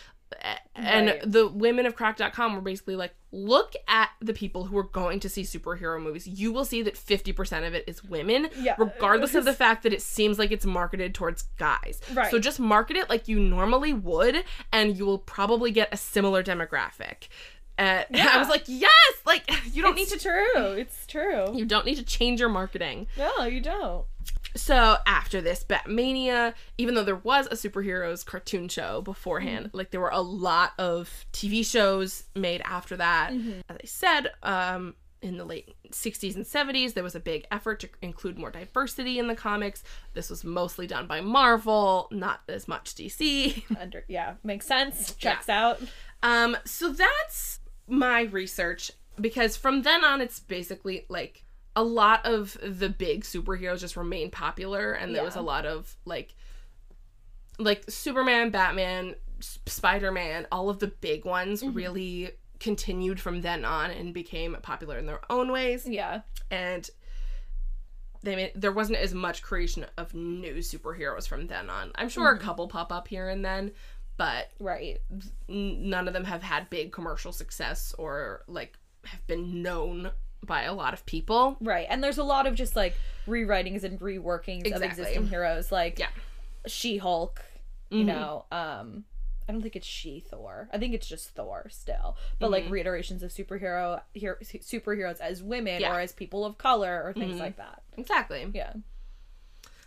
[0.76, 1.20] And Right.
[1.24, 5.28] the women of crack.com were basically like, look at the people who are going to
[5.28, 6.26] see superhero movies.
[6.26, 8.74] You will see that 50% of it is women, Yeah.
[8.78, 12.00] regardless of the fact that it seems like it's marketed towards guys.
[12.12, 12.30] Right.
[12.30, 16.42] So just market it like you normally would, and you will probably get a similar
[16.42, 17.28] demographic.
[17.78, 18.92] Uh, I was like, yes,
[19.26, 20.18] like you don't need to.
[20.18, 20.72] true.
[20.72, 21.56] It's true.
[21.56, 23.06] You don't need to change your marketing.
[23.18, 24.04] No, you don't.
[24.56, 30.00] So after this Batmania, even though there was a superheroes cartoon show beforehand, like there
[30.00, 33.32] were a lot of TV shows made after that.
[33.68, 34.94] As I said, um,
[35.24, 39.18] in the late 60s and 70s, there was a big effort to include more diversity
[39.18, 39.82] in the comics.
[40.12, 43.64] This was mostly done by Marvel, not as much DC.
[43.80, 45.14] Under yeah, makes sense.
[45.14, 45.80] Checks out.
[46.22, 51.44] Um, so that's my research because from then on, it's basically like
[51.76, 55.96] a lot of the big superheroes just remained popular, and there was a lot of
[56.04, 56.34] like,
[57.58, 61.74] like Superman, Batman, Spider Man, all of the big ones mm-hmm.
[61.74, 66.20] really continued from then on and became popular in their own ways, Yeah.
[66.50, 66.88] and.
[68.22, 71.92] They made, there wasn't as much creation of new superheroes from then on.
[71.94, 72.42] I'm sure a mm-hmm.
[72.42, 73.72] couple pop up here and then,
[74.16, 75.02] but Right.
[75.46, 80.10] n- none of them have had big commercial success or like have been known
[80.44, 81.56] by a lot of people.
[81.60, 81.86] Right.
[81.88, 82.94] And there's a lot of just like
[83.26, 86.08] rewritings and reworkings of existing heroes like Yeah.
[86.66, 87.42] She-Hulk,
[87.90, 88.06] you Mhm.
[88.06, 89.04] know, um
[89.46, 90.70] I don't think it's She Thor.
[90.72, 92.16] I think it's just Thor still.
[92.38, 95.94] But like reiterations of superhero here, superheroes as women Yeah.
[95.94, 97.40] or as people of color or things Mhm.
[97.40, 97.82] like that.
[97.98, 98.50] Exactly.
[98.54, 98.72] Yeah.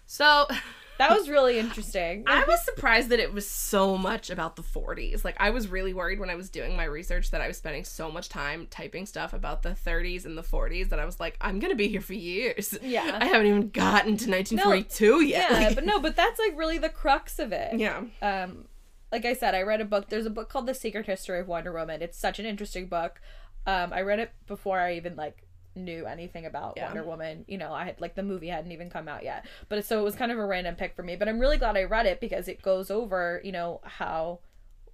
[0.05, 0.47] So
[0.97, 2.23] That was really interesting.
[2.27, 5.23] I was surprised that it was so much about the 40s.
[5.23, 7.83] Like I was really worried when I was doing my research that I was spending
[7.83, 11.37] so much time typing stuff about the 30s and the 40s that I was like,
[11.41, 12.77] I'm gonna be here for years.
[12.81, 13.17] Yeah.
[13.21, 15.51] I haven't even gotten to 1942 yet.
[15.51, 17.77] yeah, Like- but no, but that's like really the crux of it.
[17.79, 18.01] yeah.
[18.21, 18.65] um
[19.09, 20.09] like I said, I read a book.
[20.09, 22.01] There's a book called The Secret History of Wonder Woman.
[22.01, 23.21] It's such an interesting book.
[23.65, 25.46] Um, I read it before I even like
[25.77, 26.87] knew anything about Yeah.
[26.87, 27.45] Wonder Woman.
[27.47, 29.45] You know, I had like the movie hadn't even come out yet.
[29.69, 31.15] But so it was kind of a random pick for me.
[31.15, 34.39] But I'm really glad I read it because it goes over, you know, how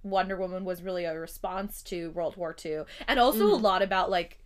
[0.02, 2.82] Wonder Woman was really a response to World War II.
[3.08, 3.64] And also a mm-hmm.
[3.64, 4.38] lot about like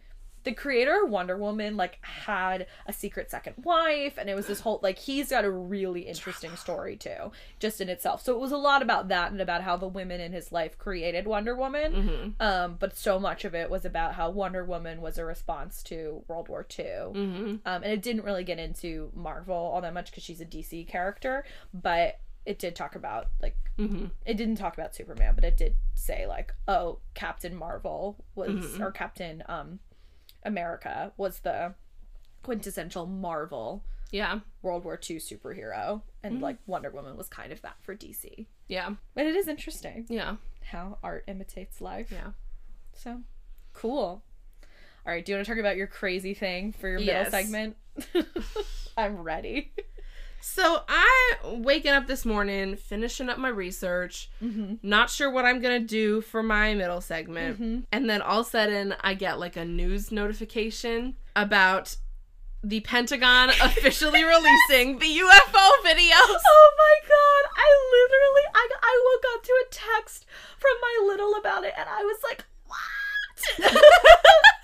[0.49, 4.61] the creator of Wonder Woman like had a secret second wife and it was this
[4.61, 7.31] whole like he's got a really interesting story too
[7.61, 8.23] just in itself.
[8.23, 10.79] So it was a lot about that and about how the women in his life
[10.79, 11.93] created Wonder Woman.
[11.93, 12.43] Mm-hmm.
[12.43, 16.25] Um but so much of it was about how Wonder Woman was a response to
[16.29, 16.85] World War II.
[16.87, 17.47] Mm-hmm.
[17.67, 20.89] Um and it didn't really get into Marvel all that much cuz she's a DC
[20.89, 21.45] character,
[21.75, 24.07] but it did talk about like Mm-hmm.
[24.27, 28.81] it didn't talk about Superman, but it did say like, oh, Captain Marvel was Mhm.
[28.81, 29.79] or Captain um
[30.43, 31.75] America was the
[32.43, 34.41] quintessential Marvel Yeah.
[34.63, 36.41] World War II superhero, and Mhm.
[36.43, 38.47] like Wonder Woman was kind of that for DC.
[38.67, 38.95] Yeah.
[39.15, 40.37] But it is interesting Yeah.
[40.65, 42.11] how art imitates life.
[42.11, 42.33] Yeah.
[42.95, 43.23] So
[43.75, 44.23] cool.
[45.07, 47.77] All right, do you want to talk about your crazy thing for your middle segment?
[48.97, 49.73] I'm ready.
[50.41, 54.75] So I waking up this morning, finishing up my research, Mm-hmm.
[54.83, 57.85] not sure what I'm gonna do for my middle segment, Mhm.
[57.93, 61.97] and then all of a sudden I get like a news notification about
[62.63, 66.41] the Pentagon officially releasing the UFO videos.
[66.51, 67.51] Oh my god!
[67.57, 70.27] I literally, I, I woke up to a text
[70.59, 73.73] from my little about it, and I was like, "What?"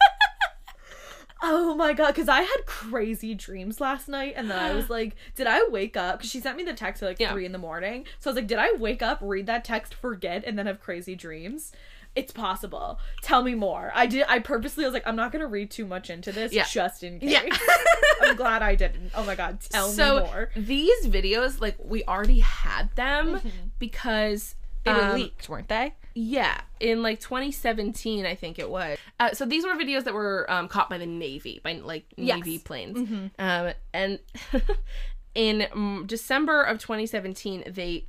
[1.46, 5.14] oh my god, because I had crazy dreams last night, and then I was like,
[5.36, 6.18] did I wake up?
[6.18, 7.32] Because she sent me the text at like Yeah.
[7.32, 9.94] three in the morning, so I was like, did I wake up, read that text,
[9.94, 11.72] forget, and then have crazy dreams?
[12.16, 13.00] It's possible.
[13.22, 13.90] Tell me more.
[13.92, 14.24] I did.
[14.28, 16.64] I purposely was like, I'm not gonna read too much into this, Yeah.
[16.70, 17.30] just in case.
[17.30, 17.56] Yeah.
[18.22, 19.10] I'm glad I didn't.
[19.16, 20.50] Oh my god, tell so me more.
[20.54, 23.40] these videos, like we already had them
[23.80, 25.94] because They were um, leaked, weren't they?
[26.14, 28.98] Yeah, in like 2017, I think it was.
[29.18, 32.38] Uh, so these were videos that were um, caught by the Navy, by like Yes.
[32.38, 33.30] Navy planes.
[33.38, 34.20] Um, and
[35.34, 35.66] in
[36.06, 38.06] December of 2017, they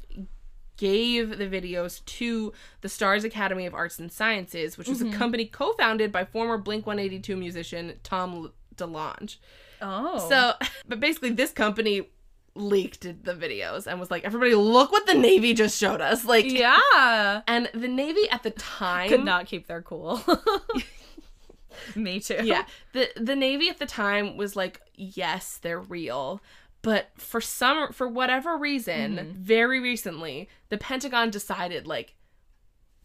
[0.77, 5.45] gave the videos to the Stars Academy of Arts and Sciences, which was a company
[5.45, 9.37] co-founded by former Blink 182 musician Tom DeLonge.
[9.81, 10.27] Oh.
[10.29, 10.53] So,
[10.87, 12.09] but basically, this company
[12.55, 16.45] leaked the videos and was like, "Everybody, look what the Navy just showed us!" Like,
[16.49, 17.41] yeah.
[17.47, 20.21] and the Navy at the time Could not keep their cool.
[21.95, 22.39] me too.
[22.43, 22.65] Yeah.
[22.93, 26.41] The the Navy at the time was like, yes, they're real.
[26.81, 29.31] But for some for whatever reason, Mm-hmm.
[29.33, 32.13] very recently, the Pentagon decided like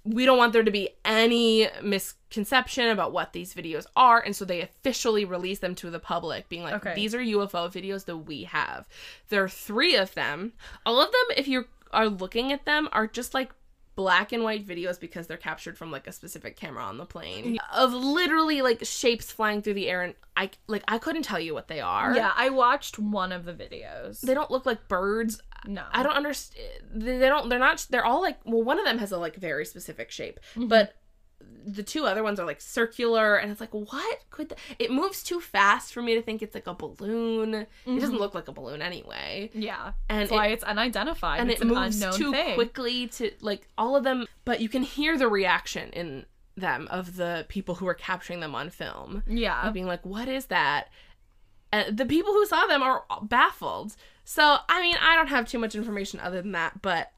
[0.04, 4.44] we don't want there to be any misconception about what these videos are, and so
[4.44, 6.94] they officially release them to the public, being like, Okay.
[6.94, 8.88] "These are UFO videos that we have."
[9.28, 10.54] There are three of them.
[10.86, 13.50] All of them, if you are looking at them, are just like
[13.96, 17.58] black and white videos because they're captured from like a specific camera on the plane
[17.74, 21.52] of literally like shapes flying through the air, and I like I couldn't tell you
[21.54, 22.14] what they are.
[22.14, 24.20] Yeah, I watched one of the videos.
[24.20, 25.40] They don't look like birds.
[25.66, 25.84] no.
[25.92, 26.68] I don't understand.
[26.94, 27.48] They don't.
[27.48, 27.86] They're not.
[27.90, 28.38] They're all like.
[28.44, 30.68] Well, one of them has a like very specific shape, Mm-hmm.
[30.68, 30.94] but
[31.66, 34.50] the two other ones are like circular, and it's like, what could?
[34.50, 37.54] th- it moves too fast for me to think it's like a balloon.
[37.54, 38.16] It doesn't mm-hmm.
[38.16, 39.92] look like a balloon anyway, Yeah.
[40.08, 41.40] and That's it, why it's unidentified.
[41.40, 42.54] and it's it an moves unknown too thing.
[42.54, 44.26] quickly to like all of them.
[44.44, 46.26] But you can hear the reaction in
[46.56, 49.66] them of the people who are capturing them on film Yeah.
[49.68, 50.88] of being like, "What is that?"
[51.72, 53.96] And the people who saw them are baffled.
[54.24, 57.12] So, I mean, I don't have too much information other than that, but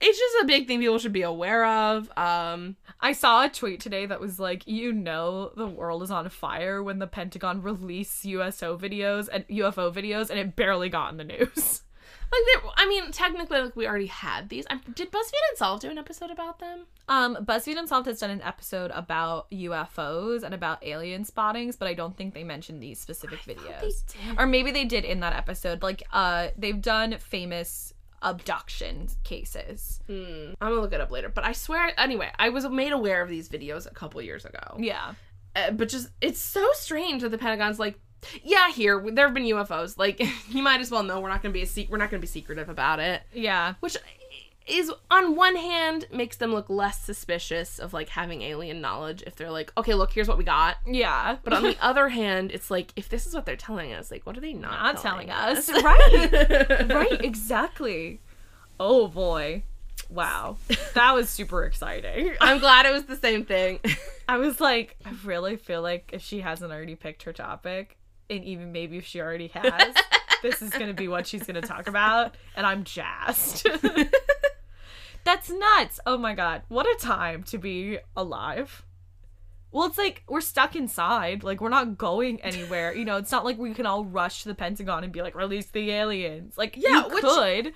[0.00, 2.10] it's just a big thing people should be aware of.
[2.16, 6.28] Um, I saw a tweet today that was like, you know, the world is on
[6.28, 11.16] fire when the Pentagon released USO videos and UFO videos, and it barely got in
[11.16, 11.82] the news.
[12.32, 14.66] like, I mean, technically, like we already had these.
[14.68, 16.86] Um, did BuzzFeed Unsolved do an episode about them?
[17.08, 21.94] Um, BuzzFeed Unsolved has done an episode about UFOs and about alien spottings, but I
[21.94, 23.80] don't think they mentioned these specific videos.
[23.80, 24.38] did.
[24.38, 25.82] Or maybe they did in that episode.
[25.82, 27.94] Like, uh, they've done famous
[28.26, 30.00] abduction cases.
[30.06, 31.28] Hmm, I'm gonna look it up later.
[31.28, 34.76] But I swear, anyway, I was made aware of these videos a couple years ago.
[34.78, 35.14] Yeah.
[35.54, 37.98] Uh, but just it's so strange that the Pentagon's like,
[38.42, 39.96] yeah, here there have been UFOs.
[39.96, 40.20] Like,
[40.50, 42.26] you might as well know we're not gonna be a sec- we're not gonna be
[42.26, 43.22] secretive about it.
[43.32, 43.74] Yeah.
[43.80, 43.96] which
[44.66, 49.36] is on one hand makes them look less suspicious of like having alien knowledge if
[49.36, 51.36] they're like okay look here's what we got Yeah.
[51.44, 54.26] but on the other hand it's like if this is what they're telling us like
[54.26, 55.68] what are they not, not telling us.
[55.68, 56.88] us right.
[56.90, 58.20] right, exactly.
[58.80, 59.62] Oh boy.
[60.10, 60.56] Wow.
[60.94, 62.34] That was super exciting.
[62.40, 63.80] i'm glad it was the same thing
[64.28, 67.96] I was like, I really feel like if she hasn't already picked her topic,
[68.28, 69.94] and even maybe if she already has,
[70.42, 73.68] this is going to be what she's going to talk about, and I'm jazzed.
[75.26, 75.98] That's nuts.
[76.06, 76.62] Oh my god.
[76.68, 78.84] What a time to be alive.
[79.72, 81.42] Well, it's like we're stuck inside.
[81.42, 82.94] Like we're not going anywhere.
[82.94, 85.34] You know, it's not like we can all rush to the Pentagon and be like,
[85.34, 87.72] "Release the aliens." Like, Yeah, you which- could.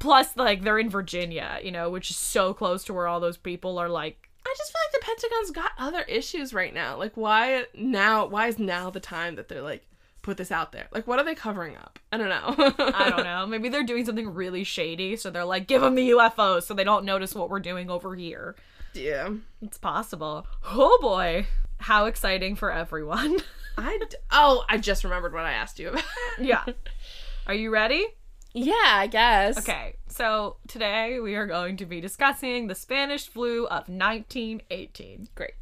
[0.00, 3.38] Plus, like they're in Virginia, you know, which is so close to where all those
[3.38, 3.88] people are.
[3.88, 8.26] Like, i just feel like the pentagon's got other issues right now like why now
[8.26, 9.82] why is now the time that they're like
[10.24, 12.54] put this out there like what are they covering up i don't know
[12.94, 13.46] I don't know.
[13.46, 16.82] Maybe they're doing something really shady, so they're like, give them the UFOs so they
[16.84, 18.56] don't notice what we're doing over here.
[18.94, 19.28] yeah
[19.62, 20.46] It's possible.
[20.64, 21.46] Oh boy.
[21.78, 23.38] How exciting for everyone.
[23.78, 26.04] i d- oh i just remembered what i asked you about
[26.38, 26.64] yeah.
[27.46, 28.06] Are you ready?
[28.54, 28.72] yeah
[29.04, 33.88] i guess Okay, so today we are going to be discussing the Spanish flu of
[33.88, 35.28] 1918.
[35.34, 35.52] great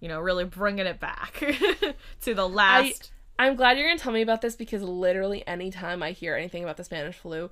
[0.00, 1.42] You know, really bringing it back
[2.22, 3.10] to the last.
[3.38, 6.76] I'm glad you're gonna tell me about this because literally anytime I hear anything about
[6.76, 7.50] the Spanish flu,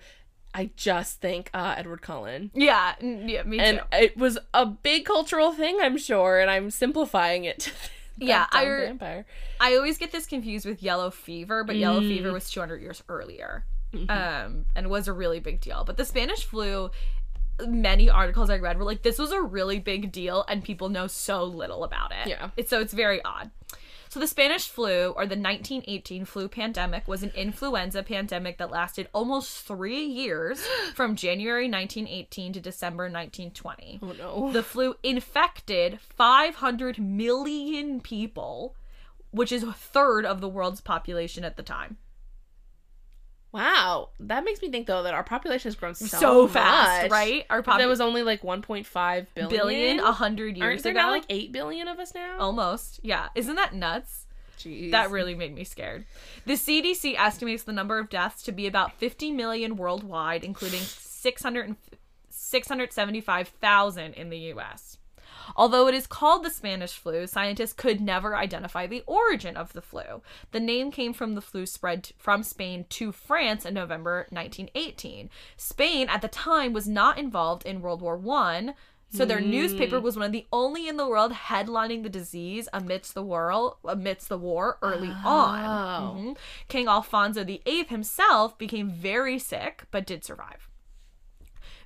[0.54, 2.50] I just think uh, Edward Cullen.
[2.54, 3.84] yeah, yeah, me And too.
[3.92, 7.58] And it was a big cultural thing, I'm sure, and I'm simplifying it.
[8.20, 9.26] to Yeah, I vampire.
[9.60, 13.64] I always get this confused with yellow fever, but yellow fever was 200 years earlier.
[14.08, 15.84] Um, and was a really big deal.
[15.84, 16.90] But the Spanish flu,
[17.66, 21.06] many articles I read were like, this was a really big deal, and people know
[21.06, 22.28] so little about it.
[22.28, 22.50] Yeah.
[22.56, 23.50] It's, so it's very odd.
[24.10, 29.08] So the Spanish flu, or the 1918 flu pandemic, was an influenza pandemic that lasted
[29.14, 34.00] almost three years, from January 1918 to December 1920.
[34.02, 34.52] Oh no.
[34.52, 38.74] The flu infected 500 million people
[39.32, 41.96] which is a third of the world's population at the time.
[43.52, 47.10] Wow, that makes me think though that our population has grown so, So, fast, much.
[47.10, 47.44] right?
[47.50, 49.50] Our There population was only like 1.5 billion.
[49.50, 51.00] billion a hundred years Aren't there ago.
[51.00, 52.38] now like 8 billion of us now?
[52.38, 53.28] Almost, yeah.
[53.34, 54.26] Isn't that nuts?
[54.58, 54.90] Jeez.
[54.92, 56.04] That really made me scared.
[56.44, 61.66] The CDC estimates the number of deaths to be about 50 million worldwide, including 600
[61.66, 61.76] and
[62.28, 64.98] 675,000 in the US.
[65.56, 69.82] Although it is called the Spanish flu, scientists could never identify the origin of the
[69.82, 70.22] flu.
[70.52, 75.30] The name came from the flu spread from Spain to France in November 1918.
[75.56, 78.74] Spain at the time was not involved in World War 1,
[79.12, 83.14] so their newspaper was one of the only in the world headlining the disease amidst
[83.14, 85.64] the war amidst the war early on.
[85.64, 86.14] Oh.
[86.16, 86.36] Mhm.
[86.68, 90.69] King Alfonso VIII himself became very sick but did survive.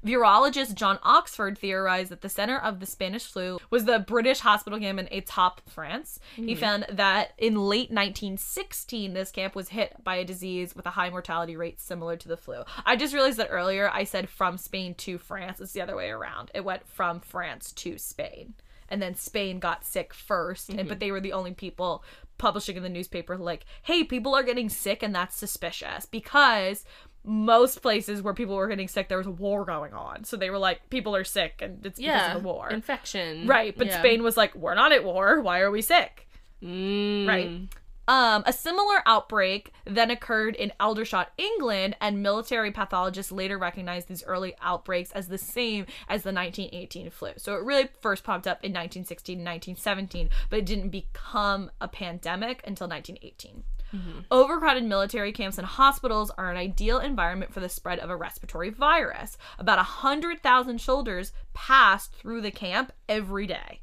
[0.05, 4.79] Virologist John Oxford theorized that the center of the Spanish flu was the British hospital
[4.79, 6.21] camp in Etaples, France.
[6.37, 6.61] He hmm.
[6.61, 11.11] found that in late 1916, this camp was hit by a disease with a high
[11.11, 12.63] mortality rate similar to the flu.
[12.85, 15.61] I just realized that earlier I said from Spain to France.
[15.61, 16.51] It's the other way around.
[16.55, 18.55] It went from France to Spain.
[18.89, 21.01] And then Spain got sick 1st and but hmm.
[21.01, 22.05] they were the only people
[22.39, 26.85] publishing in the newspaper like, hey, people are getting sick and that's suspicious because
[27.25, 30.25] most places where people were getting sick, there was a war going on.
[30.25, 32.71] So they were like, people are sick and it's yeah, because of the war.
[32.71, 33.47] infection.
[33.47, 33.77] right.
[33.77, 33.99] But Yeah.
[33.99, 35.41] Spain was like, we're not at war.
[35.41, 36.29] Why are we sick?
[36.63, 37.27] Mm.
[37.27, 37.69] Right.
[38.07, 44.23] Um, a similar outbreak then occurred in Aldershot, England, and military pathologists later recognized these
[44.25, 47.31] early outbreaks as the same as the 1918 flu.
[47.39, 51.89] So it really first popped up in 1916 and 1917, but it didn't become a
[51.89, 53.65] pandemic until 1918.
[53.95, 54.21] Mm-hmm.
[54.31, 58.71] Overcrowded military camps and hospitals are an ideal environment for the spread of a respiratory
[58.71, 59.39] virus.
[59.59, 63.81] About 100,000 soldiers passed through the camp every day.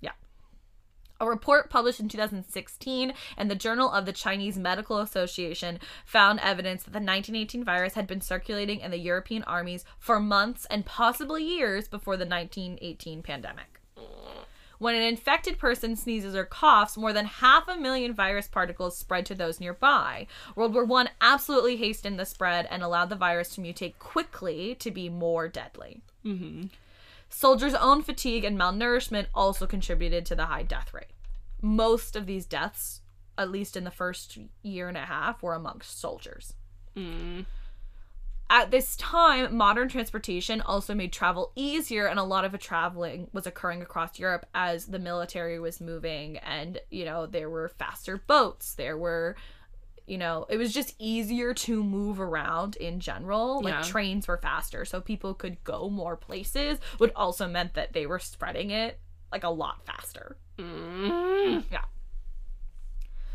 [0.00, 0.12] Yeah.
[1.20, 6.84] A report published in 2016 in the Journal of the Chinese Medical Association found evidence
[6.84, 11.42] that the 1918 virus had been circulating in the European armies for months and possibly
[11.42, 13.80] years before the 1918 pandemic.
[14.82, 19.24] When an infected person sneezes or coughs, more than half a million virus particles spread
[19.26, 20.26] to those nearby.
[20.56, 24.90] World War I absolutely hastened the spread and allowed the virus to mutate quickly to
[24.90, 26.02] be more deadly.
[26.24, 26.64] Mm-hmm.
[27.28, 31.12] Soldiers' own fatigue and malnourishment also contributed to the high death rate.
[31.60, 33.02] Most of these deaths,
[33.38, 36.54] at least in the first year and a half, were amongst soldiers.
[36.96, 37.44] Mm.
[38.54, 43.28] At this time, modern transportation also made travel easier, and a lot of the traveling
[43.32, 48.18] was occurring across Europe as the military was moving, and you know, there were faster
[48.18, 49.36] boats, there were
[50.06, 53.62] you know, it was just easier to move around in general.
[53.62, 53.82] Like Yeah.
[53.82, 58.18] trains were faster, so people could go more places, which also meant that they were
[58.18, 59.00] spreading it
[59.30, 60.36] like a lot faster.
[60.58, 61.64] Mm.
[61.70, 61.84] Yeah.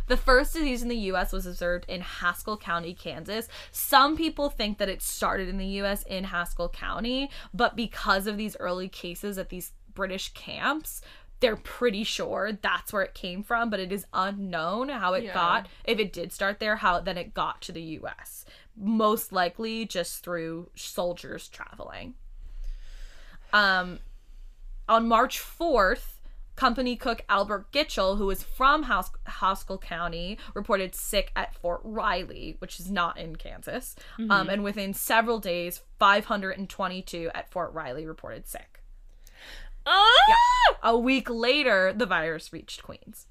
[0.07, 3.47] The first disease in the US was observed in Haskell County, Kansas.
[3.71, 8.37] Some people think that it started in the US in Haskell County, but because of
[8.37, 11.01] these early cases at these British camps,
[11.39, 15.33] they're pretty sure that's where it came from, but it is unknown how it Yeah.
[15.33, 18.45] got, if it did start there, how then it got to the US.
[18.75, 22.15] Most likely just through soldiers traveling.
[23.53, 23.99] Um,
[24.89, 26.16] on March 4th,
[26.57, 32.57] company cook Albert Gitchell, who was from Hask- Haskell County, reported sick at Fort Riley,
[32.59, 33.95] which is not in Kansas.
[34.29, 38.81] Um, and within several days, 522 at Fort Riley reported sick.
[39.85, 40.77] Ah!
[40.83, 43.27] A week later, the virus reached Queens.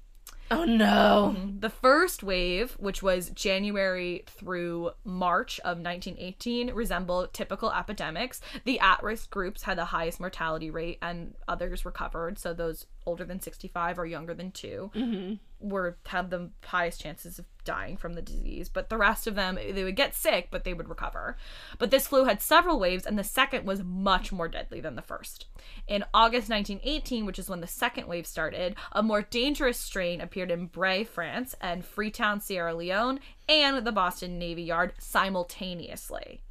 [0.49, 1.35] Oh no.
[1.35, 1.59] Mm-hmm.
[1.59, 8.41] The first wave, which was January through March of 1918, resembled typical epidemics.
[8.63, 12.39] The at risk groups had the highest mortality rate, and others recovered.
[12.39, 15.33] So, those older than 65 or younger than 2 mm-hmm.
[15.59, 18.69] Were had the highest chances of dying from the disease.
[18.69, 21.35] But the rest of them, they would get sick, but they would recover.
[21.77, 25.01] But this flu had several waves, and the second was much more deadly than the
[25.01, 25.47] first.
[25.87, 30.51] In August 1918, which is when the second wave started, a more dangerous strain appeared
[30.51, 36.41] in Bray, France, and Freetown, Sierra Leone, and the Boston Navy Yard simultaneously.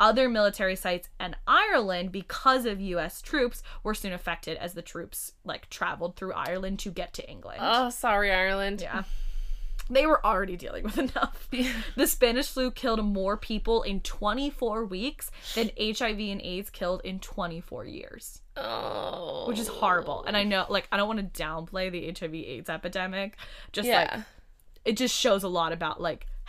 [0.00, 3.20] Other military sites and Ireland, because of U.S.
[3.20, 7.60] troops, were soon affected as the troops like traveled through Ireland to get to England.
[7.62, 8.80] Oh, sorry, Ireland.
[8.80, 9.02] Yeah.
[9.90, 11.48] They were already dealing with enough.
[11.96, 17.18] the Spanish flu killed more people in 24 weeks than HIV and AIDS killed in
[17.20, 19.46] 24 years, Oh.
[19.48, 20.24] which is horrible.
[20.24, 21.20] And I know, like, I don't want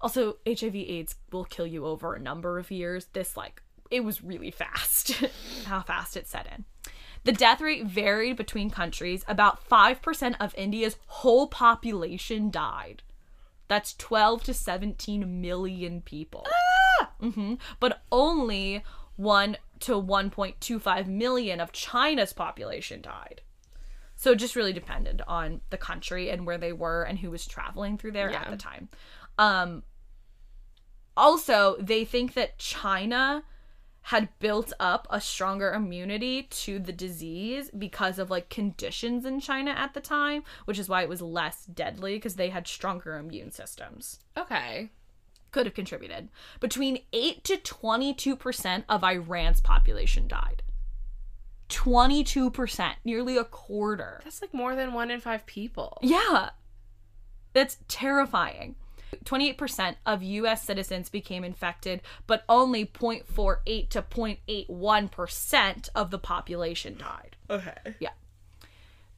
[0.00, 3.06] Also, HIV AIDS will kill you over a number of years.
[3.12, 5.12] This, like, it was really fast,
[5.66, 6.64] how fast it set in.
[7.24, 9.24] The death rate varied between countries.
[9.28, 13.02] About 5% of India's whole population died.
[13.68, 16.46] That's 12 to 17 million people.
[17.20, 18.82] hmm But only
[19.16, 23.42] 1 to 1.25 million of China's population died.
[24.20, 27.46] So it just really depended on the country and where they were and who was
[27.46, 28.90] traveling through there at the time.
[29.38, 29.82] Um,
[31.16, 33.44] also, they think that China
[34.02, 39.70] had built up a stronger immunity to the disease because of like conditions in China
[39.70, 43.50] at the time, which is why it was less deadly because they had stronger immune
[43.50, 44.20] systems.
[44.36, 44.90] Okay.
[45.50, 46.28] Could have contributed.
[46.60, 50.62] Between 8 to 22% of Iran's population died.
[51.70, 54.20] 22%, nearly a quarter.
[54.22, 55.98] That's like more than one in five people.
[56.02, 56.50] Yeah.
[57.52, 58.76] That's terrifying.
[59.24, 67.36] 28% of US citizens became infected, but only 0.48 to 0.81% of the population died.
[67.48, 67.94] Okay.
[67.98, 68.10] Yeah.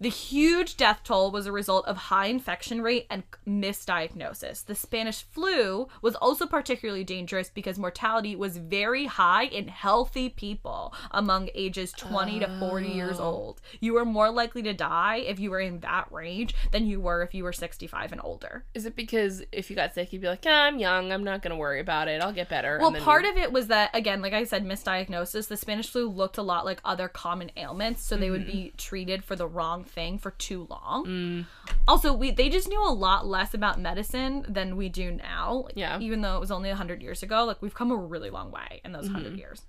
[0.02, 4.66] The huge death toll was a result of high infection rate and misdiagnosis.
[4.66, 10.92] The Spanish flu was also particularly dangerous because mortality was very high in healthy people
[11.12, 13.26] among ages 20 to 40 years oh.
[13.26, 13.60] old.
[13.78, 17.22] You were more likely to die if you were in that range than you were
[17.22, 18.64] if you were 65 and older.
[18.74, 21.12] Is it because if you got sick, you'd be like, yeah, I'm young.
[21.12, 22.20] I'm not going to worry about it.
[22.20, 22.76] I'll get better.
[22.80, 25.46] Well, part of it was that again, like I said, misdiagnosis.
[25.46, 28.50] The Spanish flu looked a lot like other common ailments, so they would mm-hmm.
[28.50, 31.06] be treated for the wrong thing for too long.
[31.06, 31.46] Mm.
[31.86, 35.66] Also, we they just knew a lot less about medicine than we do now.
[35.74, 35.98] Yeah.
[36.00, 38.80] Even though it was only 100 years ago, like we've come a really long way
[38.84, 39.38] in those 100 mm-hmm.
[39.38, 39.62] years.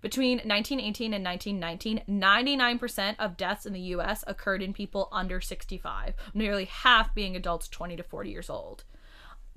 [0.00, 6.14] Between 1918 and 1919, 99% of deaths in the US occurred in people under 65,
[6.34, 8.84] nearly half being adults 20 to 40 years old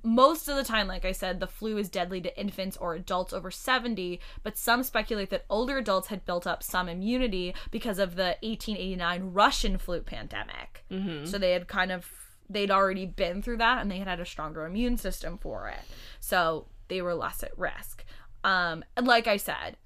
[0.02, 3.32] most of the time, like I said, the flu is deadly to infants or adults
[3.32, 8.16] over 70, but some speculate that older adults had built up some immunity because of
[8.16, 10.84] the 1889 Russian flu pandemic.
[11.26, 12.10] So they had kind of
[12.50, 15.80] they'd already been through that and they had had a stronger immune system for it.
[16.20, 18.04] So they were less at risk.
[18.44, 19.76] Um and like I said,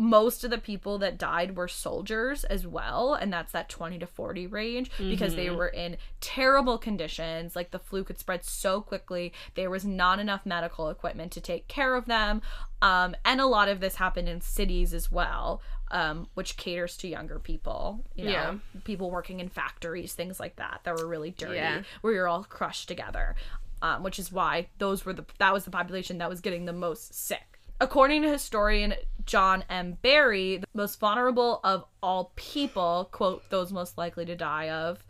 [0.00, 4.06] most of the people that died were soldiers as well and that's that 20 to
[4.06, 9.30] 40 range because they were in terrible conditions like the flu could spread so quickly
[9.56, 12.40] there was not enough medical equipment to take care of them
[12.80, 17.06] um, and a lot of this happened in cities as well um, which caters to
[17.06, 18.54] younger people you know Yeah.
[18.84, 21.82] people working in factories things like that that were really dirty Yeah.
[22.00, 23.34] where you're all crushed together
[23.82, 26.72] um, which is why those were the that was the population that was getting the
[26.72, 27.49] most sick
[27.80, 29.96] According to historian John M.
[30.02, 35.04] Barry, the most vulnerable of all people, quote, those most likely to die of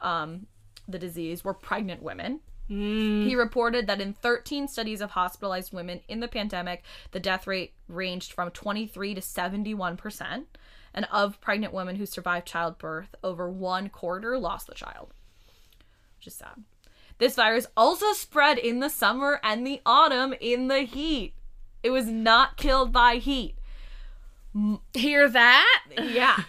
[0.00, 0.46] um,
[0.86, 2.40] the disease, were pregnant women.
[3.28, 7.74] He reported that in 13 studies of hospitalized women in the pandemic, the death rate
[7.88, 10.44] ranged from 23 to 71%.
[10.94, 15.12] And of pregnant women who survived childbirth, over one quarter lost the child.
[16.18, 16.64] Which is sad.
[17.18, 21.34] This virus also spread in the summer and the autumn in the heat.
[21.82, 23.54] It was not killed by heat.
[24.94, 25.82] Hear that?
[25.98, 26.44] Yeah.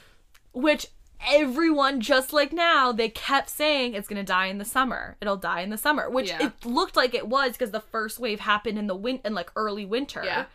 [0.52, 0.88] Which
[1.26, 5.16] everyone, just like now, they kept saying it's going to die in the summer.
[5.22, 6.48] It'll die in the summer, which Yeah.
[6.48, 9.52] it looked like it was because the first wave happened in the win in like
[9.56, 10.22] early winter.
[10.24, 10.46] Yeah.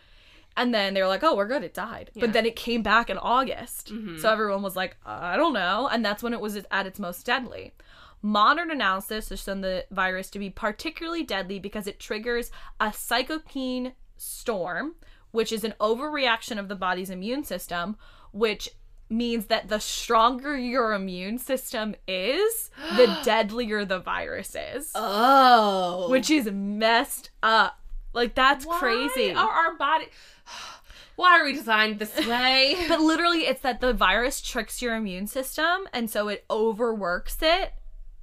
[0.57, 1.63] And then they were like, oh, we're good.
[1.63, 2.11] It died.
[2.13, 2.19] Yeah.
[2.19, 2.21] Mm-hmm.
[2.21, 3.93] But then it came back in August.
[4.19, 5.89] So everyone was like, I don't know.
[5.91, 7.73] And that's when it was at its most deadly.
[8.21, 12.51] Modern analysis has shown the virus to be particularly deadly because it triggers
[12.81, 14.95] a cytokine storm,
[15.31, 17.97] which is an overreaction of the body's immune system,
[18.33, 18.71] which
[19.11, 24.91] means that the stronger your immune system is, the deadlier the virus is.
[24.95, 26.09] Oh.
[26.11, 27.79] Which is messed up.
[28.13, 29.33] Like that's crazy.
[29.33, 30.07] Are our body.
[31.17, 32.77] Why are we designed this way?
[32.89, 37.73] But literally, it's that the virus tricks your immune system, and so it overworks it,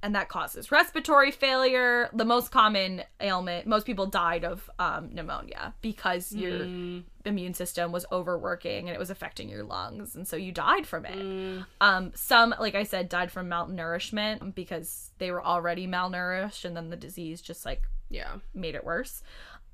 [0.02, 2.08] and that causes respiratory failure.
[2.12, 8.06] The most common ailment, most people died of um, pneumonia because your immune system was
[8.12, 11.64] overworking and it was affecting your lungs, and so you died from it.
[11.80, 16.90] Um, some, like I said, died from malnourishment because they were already malnourished, and then
[16.90, 18.36] the disease just like yeah.
[18.54, 19.22] made it worse.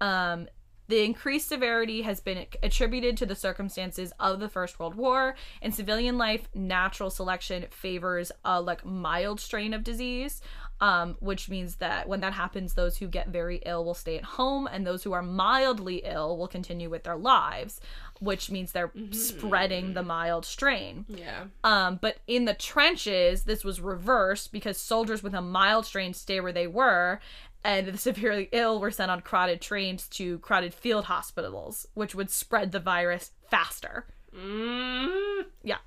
[0.01, 0.49] Um,
[0.89, 5.35] the increased severity has been attributed to the circumstances of the First World War.
[5.61, 10.41] In civilian life, natural selection favors a like mild strain of disease,
[10.81, 14.25] um, which means that when that happens, those who get very ill will stay at
[14.25, 17.81] home, and those who are mildly ill will continue with their lives,
[18.21, 21.07] which means they're spreading the mild strain.
[21.09, 21.45] Yeah.
[21.63, 26.41] Um, but in the trenches, this was reversed because soldiers with a mild strain stay
[26.41, 27.21] where they were,
[27.65, 32.31] and the severely ill were sent on crowded trains to crowded field hospitals, which would
[32.31, 34.07] spread the virus faster.
[34.35, 35.45] Mm.
[35.63, 35.79] Yeah.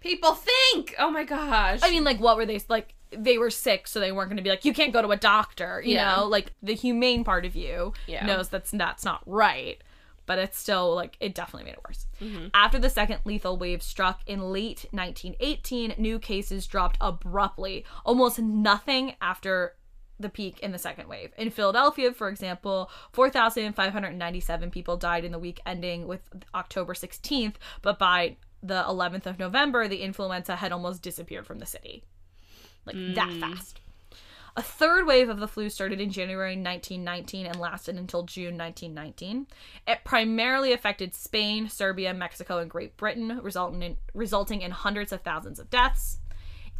[0.00, 0.94] People think?
[0.98, 1.80] Oh my gosh.
[1.82, 2.94] I mean, like, what were they like?
[3.10, 5.16] They were sick, so they weren't going to be like, you can't go to a
[5.16, 5.80] doctor.
[5.84, 6.16] You Yeah.
[6.16, 8.24] know, like the humane part of you Yeah.
[8.26, 9.80] knows that's that's not right,
[10.26, 12.06] but it's still like it definitely made it worse.
[12.20, 12.48] Mm-hmm.
[12.54, 19.14] After the second lethal wave struck in late 1918, new cases dropped abruptly, almost nothing
[19.20, 19.74] after
[20.18, 21.32] the peak in the second wave.
[21.36, 26.20] In Philadelphia, for example, 4,597 people died in the week ending with
[26.54, 31.66] October 16th, but by the 11th of November, the influenza had almost disappeared from the
[31.66, 32.04] city.
[32.84, 33.40] Like that hmm.
[33.40, 33.80] fast.
[34.58, 39.46] A third wave of the flu started in January 1919 and lasted until June 1919.
[39.86, 45.20] It primarily affected Spain, Serbia, Mexico, and Great Britain, resulting in resulting in hundreds of
[45.20, 46.20] thousands of deaths.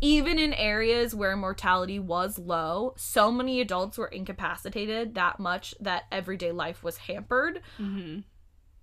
[0.03, 6.05] Even in areas where mortality was low, so many adults were incapacitated that much that
[6.13, 7.61] everyday life was hampered.
[7.81, 8.21] Mm-hmm.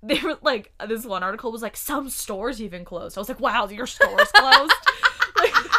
[0.05, 3.17] They were like, this one article was like, some stores even closed.
[3.17, 4.73] I was like, wow, your store's closed?
[5.37, 5.69] like, like,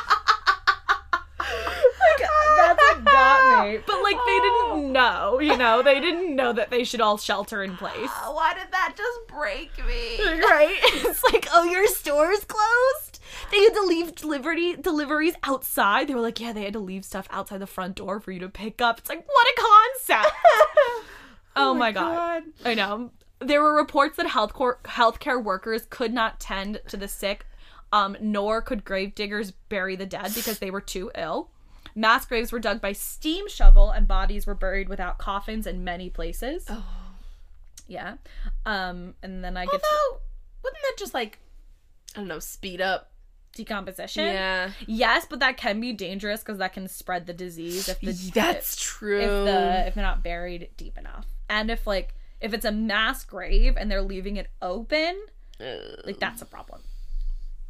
[2.56, 3.78] that's what got me.
[3.86, 4.90] But like, they didn't oh.
[4.90, 8.08] know, you know, they didn't know that they should all shelter in place.
[8.32, 10.18] why did that just break me?
[10.40, 10.78] Right?
[10.84, 13.13] It's like, oh, your store's closed?
[13.50, 16.08] They had to leave delivery deliveries outside.
[16.08, 18.40] They were like, yeah, they had to leave stuff outside the front door for you
[18.40, 18.98] to pick up.
[18.98, 20.34] It's like, what a concept.
[21.56, 22.44] oh, my god.
[22.64, 23.10] I know.
[23.40, 27.46] There were reports that health cor- healthcare workers could not tend to the sick,
[27.92, 31.50] um, nor could grave diggers bury the dead because they were too ill.
[31.94, 36.10] Mass graves were dug by steam shovel, and bodies were buried without coffins in many
[36.10, 36.64] places.
[36.68, 36.84] Oh.
[37.86, 38.14] Yeah.
[38.64, 40.18] Um, and then I get to
[40.64, 41.38] wouldn't that just like,
[42.16, 43.10] I don't know, speed up?
[43.54, 44.24] Decomposition.
[44.24, 44.70] Yeah.
[44.86, 48.76] Yes, but that can be dangerous because that can spread the disease if the That's
[48.76, 49.20] true.
[49.20, 53.24] if the if they're not buried deep enough, and if like if it's a mass
[53.24, 55.16] grave and they're leaving it open,
[56.04, 56.82] like that's a problem.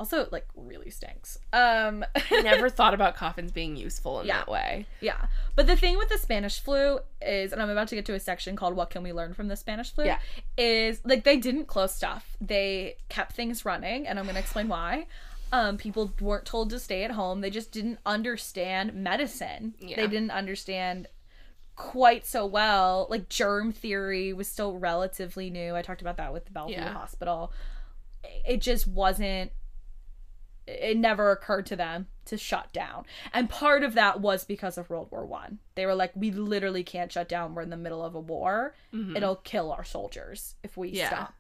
[0.01, 1.39] Also, it like really stinks.
[1.53, 4.39] Um, I never thought about coffins being useful in Yeah.
[4.39, 4.87] that way.
[5.01, 5.27] yeah.
[5.55, 8.19] But the thing with the Spanish flu is, and I'm about to get to a
[8.21, 10.19] section called "What Can We Learn from the Spanish Flu?" Yeah.
[10.59, 14.67] is like they didn't close stuff; they kept things running, and I'm going to explain
[14.67, 15.07] why.
[15.53, 19.75] Um, people weren't told to stay at home; they just didn't understand medicine.
[19.79, 19.97] Yeah.
[19.97, 21.07] They didn't understand
[21.77, 23.07] quite so well.
[23.11, 25.75] Like germ theory was still relatively new.
[25.75, 26.93] I talked about that with the Bellevue Yeah.
[26.93, 27.53] Hospital.
[28.47, 29.53] It just wasn't
[30.67, 34.89] it never occurred to them to shut down and part of that was because of
[34.89, 38.03] world war one they were like we literally can't shut down we're in the middle
[38.03, 38.75] of a war
[39.15, 41.09] it'll kill our soldiers if we Yeah.
[41.09, 41.35] stop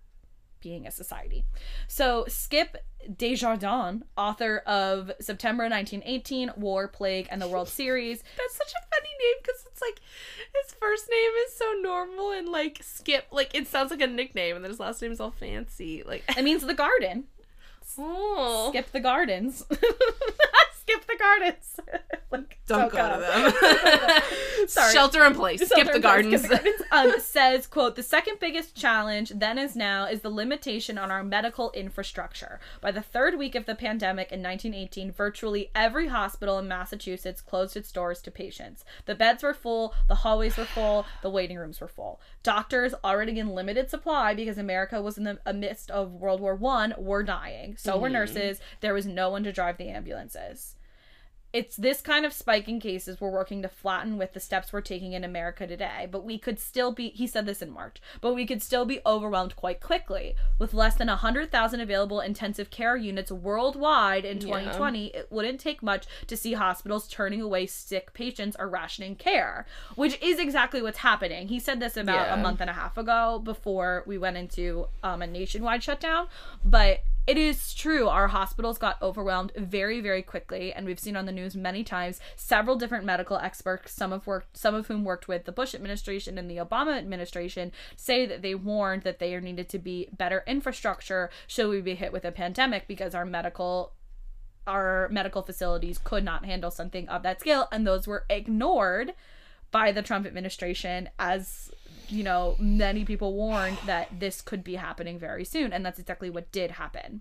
[0.64, 1.44] being a society.
[1.86, 2.78] So skip
[3.18, 8.24] desjardins author of september 1918 war plague and the world series.
[8.36, 10.00] That's such a funny name because it's like
[10.62, 14.56] his first name is so normal and like Skip, like it sounds like a nickname,
[14.56, 16.02] and then his last name is all fancy.
[16.04, 17.24] Like, it means the garden.
[17.98, 19.62] Oh, skip the gardens
[20.86, 21.80] skip the gardens
[22.30, 24.68] like don't so go to them.
[24.68, 24.92] Sorry.
[24.92, 25.60] Shelter in place.
[25.60, 26.44] Skip Shelter the in place, gardens.
[26.44, 27.14] skip the gardens.
[27.16, 31.22] um, says, quote, the second biggest challenge then as now is the limitation on our
[31.22, 32.60] medical infrastructure.
[32.80, 37.76] By the third week of the pandemic in 1918, virtually every hospital in Massachusetts closed
[37.76, 38.84] its doors to patients.
[39.04, 42.20] The beds were full, the hallways were full, the waiting rooms were full.
[42.42, 46.94] Doctors, already in limited supply because America was in the midst of World War One,
[46.96, 47.76] were dying.
[47.76, 48.60] So were nurses.
[48.80, 50.73] There was no one to drive the ambulances.
[51.54, 54.80] It's this kind of spike in cases we're working to flatten with the steps we're
[54.80, 58.34] taking in America today, but we could still be, he said this in March, but
[58.34, 60.34] we could still be overwhelmed quite quickly.
[60.58, 66.06] With less than 100,000 available intensive care units worldwide in 2020, it wouldn't take much
[66.26, 71.46] to see hospitals turning away sick patients or rationing care, which is exactly what's happening.
[71.46, 72.34] He said this about Yeah.
[72.34, 76.26] a month and a half ago before we went into um, a nationwide shutdown,
[76.64, 78.08] but it is true.
[78.08, 82.20] Our hospitals got overwhelmed very, very quickly, and we've seen on the news many times
[82.36, 86.36] several different medical experts, some of worked, some of whom worked with the Bush administration
[86.36, 91.30] and the Obama administration, say that they warned that there needed to be better infrastructure
[91.46, 93.92] should we be hit with a pandemic because our medical
[94.66, 99.12] our medical facilities could not handle something of that scale, and those were ignored
[99.70, 101.70] by the Trump administration as
[102.08, 106.30] you know many people warned that this could be happening very soon and that's exactly
[106.30, 107.20] what did happen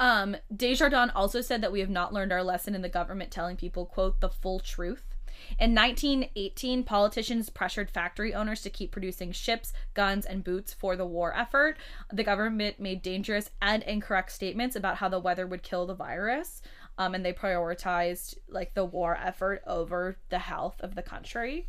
[0.00, 3.56] um desjardins also said that we have not learned our lesson in the government telling
[3.56, 5.14] people quote the full truth
[5.58, 11.06] in 1918, politicians pressured factory owners to keep producing ships, guns, and boots for the
[11.06, 11.76] war effort.
[12.12, 16.62] The government made dangerous and incorrect statements about how the weather would kill the virus,
[16.98, 21.68] um, and they prioritized like the war effort over the health of the country.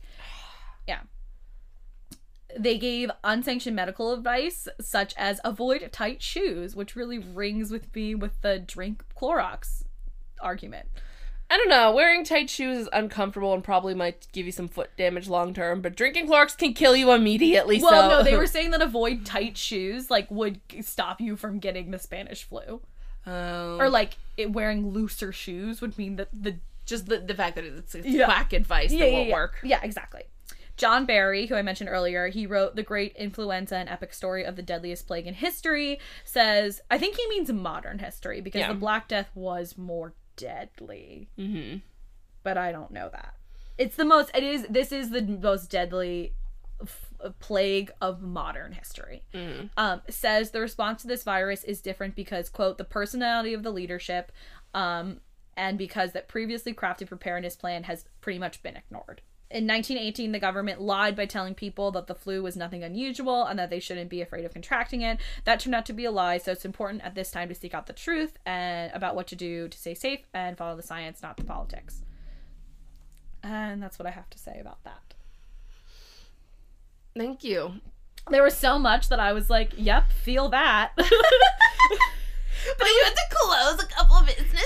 [0.88, 1.02] Yeah.
[2.58, 8.16] They gave unsanctioned medical advice such as avoid tight shoes, which really rings with me
[8.16, 9.84] with the drink Clorox
[10.42, 10.88] argument.
[11.50, 11.92] I don't know.
[11.94, 15.82] Wearing tight shoes is uncomfortable and probably might give you some foot damage long term,
[15.82, 17.80] but drinking Clorox can kill you immediately.
[17.82, 21.60] Well, so no, they were saying that avoid tight shoes like would stop you from
[21.60, 22.82] getting the Spanish flu,
[23.28, 23.78] Oh.
[23.80, 27.64] or like it, wearing looser shoes would mean that the just the, the fact that
[27.66, 28.26] it's, it's Yeah.
[28.26, 29.34] quack advice that won't yeah.
[29.34, 29.60] work.
[29.64, 30.24] Yeah, exactly.
[30.78, 34.56] John Barry, who I mentioned earlier, he wrote The Great Influenza, and epic story of
[34.56, 38.70] the deadliest plague in history, says, I think he means modern history because Yeah.
[38.74, 41.30] the Black Death was more deadly.
[41.40, 41.78] Mm-hmm.
[42.44, 43.36] But I don't know that.
[43.78, 46.34] It's the most, it is, this is the most deadly
[46.82, 47.10] f-
[47.40, 49.24] plague of modern history.
[49.78, 53.72] Um, says the response to this virus is different because, quote, the personality of the
[53.72, 54.32] leadership,
[54.74, 55.22] um,
[55.58, 59.22] and because that previously crafted preparedness plan has pretty much been ignored.
[59.56, 63.58] In 1918, the government lied by telling people that the flu was nothing unusual and
[63.58, 65.18] that they shouldn't be afraid of contracting it.
[65.46, 67.74] That turned out to be a lie, so it's important at this time to seek
[67.74, 71.22] out the truth and about what to do to stay safe and follow the science,
[71.22, 72.04] not the politics.
[73.44, 75.14] And that's what I have to say about that.
[77.16, 77.76] Thank you.
[78.30, 80.92] There was so much that I was like, "Yep, feel that."
[82.78, 84.62] But you had to close a couple of businesses.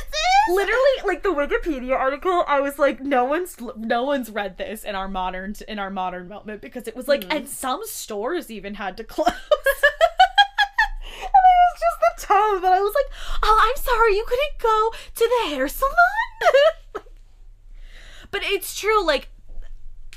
[0.50, 4.96] Literally, like the Wikipedia article, I was like, "No one's no one's read this in
[4.96, 7.32] our modern in our modern moment because it was like, hmm.
[7.32, 12.80] and some stores even had to close." and it was just the tone that I
[12.80, 13.12] was like,
[13.44, 15.94] "Oh, I'm sorry, you couldn't go to the hair salon."
[18.32, 19.30] but it's true, like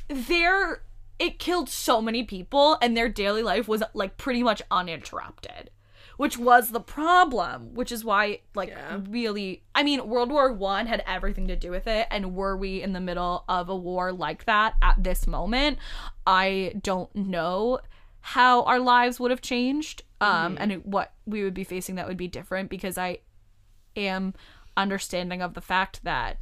[0.09, 0.83] their
[1.19, 5.71] it killed so many people and their daily life was like pretty much uninterrupted
[6.17, 9.01] which was the problem which is why like Yeah.
[9.09, 12.83] really i mean world war one had everything to do with it and were we
[12.83, 15.79] in the middle of a war like that at this moment
[16.27, 17.79] i don't know
[18.21, 22.17] how our lives would have changed um and what we would be facing that would
[22.17, 23.19] be different because i
[23.97, 24.33] am
[24.77, 26.39] understanding of the fact that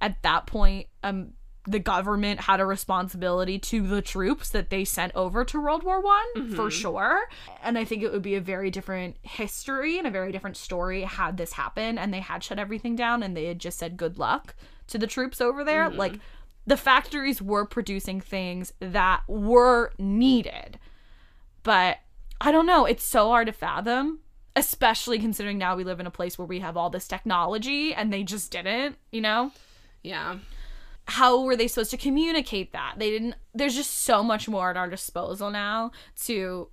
[0.00, 1.32] at that point um
[1.66, 6.00] the government had a responsibility to the troops that they sent over to World War
[6.00, 6.68] One for mm-hmm.
[6.68, 7.22] sure.
[7.62, 11.02] And I think it would be a very different history and a very different story
[11.02, 14.18] had this happened and they had shut everything down and they had just said good
[14.18, 14.54] luck
[14.88, 15.88] to the troops over there.
[15.88, 15.98] Mm-hmm.
[15.98, 16.20] Like
[16.66, 20.78] the factories were producing things that were needed.
[21.62, 21.98] But
[22.40, 24.20] I don't know, it's so hard to fathom,
[24.54, 28.12] especially considering now we live in a place where we have all this technology and
[28.12, 29.50] they just didn't, you know?
[30.02, 30.36] Yeah.
[31.06, 32.94] How were they supposed to communicate that?
[32.98, 33.34] They didn't.
[33.54, 35.90] There's just so much more at our disposal now
[36.24, 36.68] to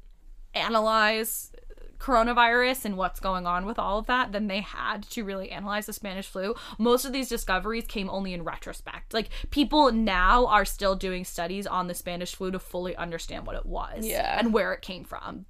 [0.53, 1.51] analyze
[1.99, 5.85] coronavirus and what's going on with all of that than they had to really analyze
[5.85, 6.55] the Spanish flu.
[6.79, 9.13] Most of these discoveries came only in retrospect.
[9.13, 13.55] Like people now are still doing studies on the Spanish flu to fully understand what
[13.55, 14.39] it was Yeah.
[14.39, 15.45] and where it came from.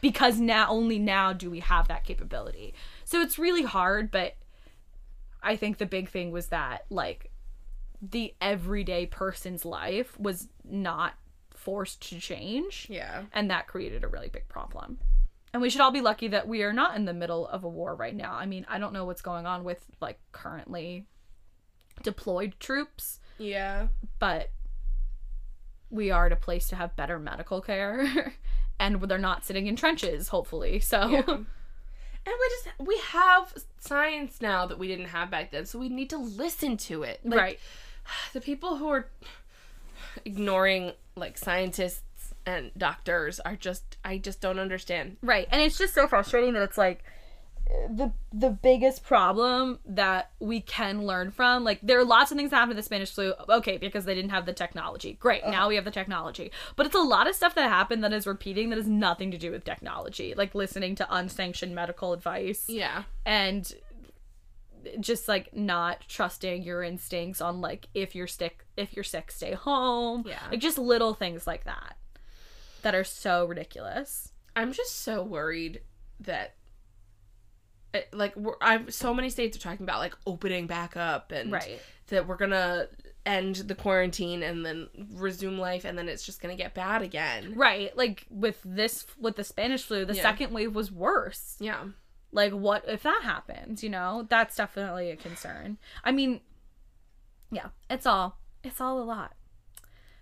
[0.00, 2.74] Because now only now do we have that capability.
[3.04, 4.36] So it's really hard, but
[5.42, 7.31] I think the big thing was that like
[8.02, 11.14] the everyday person's life was not
[11.54, 12.88] forced to change.
[12.90, 13.22] Yeah.
[13.32, 14.98] And that created a really big problem.
[15.52, 17.68] And we should all be lucky that we are not in the middle of a
[17.68, 18.32] war right now.
[18.34, 21.06] I mean, I don't know what's going on with like currently
[22.02, 23.88] deployed troops, Yeah.
[24.18, 24.50] but
[25.90, 28.32] we are at a place to have better medical care
[28.80, 30.80] and they're not sitting in trenches, hopefully.
[30.80, 31.22] So Yeah.
[32.24, 35.88] And we just we have science now that we didn't have back then, so we
[35.88, 37.18] need to listen to it.
[37.24, 37.60] Like, right.
[38.32, 39.08] The people who are
[40.24, 45.16] ignoring like scientists and doctors are just I just don't understand.
[45.22, 45.46] Right.
[45.50, 47.04] And it's just so frustrating that it's like
[47.88, 52.50] the the biggest problem that we can learn from like there are lots of things
[52.50, 55.68] that happened to the Spanish flu okay because they didn't have the technology great now
[55.68, 58.68] we have the technology but it's a lot of stuff that happened that is repeating
[58.68, 63.04] that has nothing to do with technology like listening to unsanctioned medical advice Yeah.
[63.24, 63.72] and
[65.00, 69.52] just like not trusting your instincts on like if you're sick if you're sick stay
[69.52, 70.38] home Yeah.
[70.50, 71.96] like just little things like that
[72.82, 75.80] that are so ridiculous I'm just so worried
[76.20, 76.54] that
[77.94, 81.52] it, like we're, I've so many states are talking about like opening back up and
[81.52, 81.80] Right.
[82.08, 82.88] that we're gonna
[83.24, 87.54] end the quarantine and then resume life and then it's just gonna get bad again.
[87.54, 87.96] Right.
[87.96, 90.22] Like with this with the Spanish flu, the Yeah.
[90.22, 91.56] second wave was worse.
[91.60, 91.84] Yeah.
[92.32, 94.26] Like what if that happens, you know?
[94.28, 95.78] That's definitely a concern.
[96.02, 96.40] I mean,
[97.50, 99.34] yeah, it's all it's all a lot.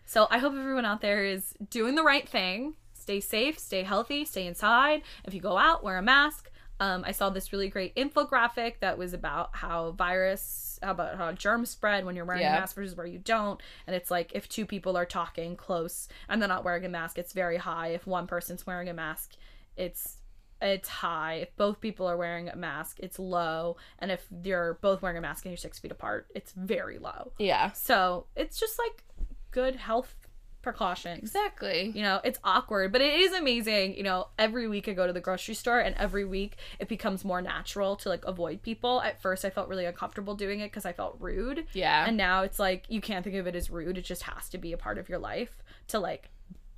[0.06, 2.74] So I hope everyone out there is doing the right thing.
[2.94, 5.02] Stay safe, stay healthy, stay inside.
[5.24, 6.50] If you go out, wear a mask.
[6.80, 11.30] Um, I saw this really great infographic that was about how virus, how about how
[11.32, 12.56] germs spread when you're wearing Yeah.
[12.56, 13.60] a mask versus where you don't.
[13.86, 17.18] And it's like if two people are talking close and they're not wearing a mask,
[17.18, 17.88] it's very high.
[17.88, 19.34] If one person's wearing a mask,
[19.76, 20.16] it's
[20.60, 21.34] it's high.
[21.34, 23.76] If both people are wearing a mask, it's low.
[23.98, 27.32] And if you're both wearing a mask and you're six feet apart, it's very low.
[27.38, 27.72] Yeah.
[27.72, 29.04] So it's just like
[29.50, 30.14] good health
[30.62, 31.20] precautions.
[31.20, 31.90] Exactly.
[31.94, 33.96] You know, it's awkward, but it is amazing.
[33.96, 37.24] You know, every week I go to the grocery store and every week it becomes
[37.24, 39.00] more natural to like avoid people.
[39.00, 41.66] At first I felt really uncomfortable doing it because I felt rude.
[41.72, 42.06] Yeah.
[42.06, 43.96] And now it's like you can't think of it as rude.
[43.98, 46.30] It just has to be a part of your life to like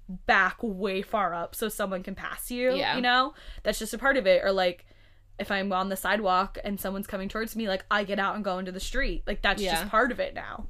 [0.08, 2.74] back way far up so someone can pass you.
[2.74, 2.96] Yeah.
[2.96, 3.34] You know?
[3.62, 4.42] That's just a part of it.
[4.44, 4.84] Or like
[5.38, 8.44] if I'm on the sidewalk and someone's coming towards me, like I get out and
[8.44, 9.22] go into the street.
[9.26, 9.72] Like that's Yeah.
[9.76, 10.66] just part of it now.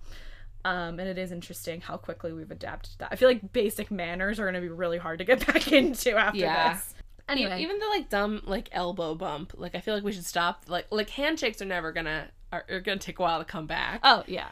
[0.65, 3.09] Um, and it is interesting how quickly we've adapted to that.
[3.11, 6.17] I feel like basic manners are going to be really hard to get back into
[6.17, 6.75] after Yeah.
[6.75, 6.95] this.
[7.29, 10.65] Anyway, even the like dumb like elbow bump, like I feel like we should stop.
[10.69, 14.01] Like like handshakes are never gonna are, are gonna take a while to come back.
[14.03, 14.49] oh yeah,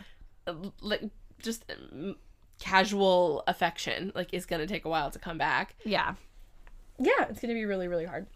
[0.80, 1.02] like
[1.42, 2.14] just um,
[2.60, 5.74] casual affection like is gonna take a while to come back.
[5.84, 6.14] yeah,
[6.98, 8.26] yeah, it's going to be really really hard.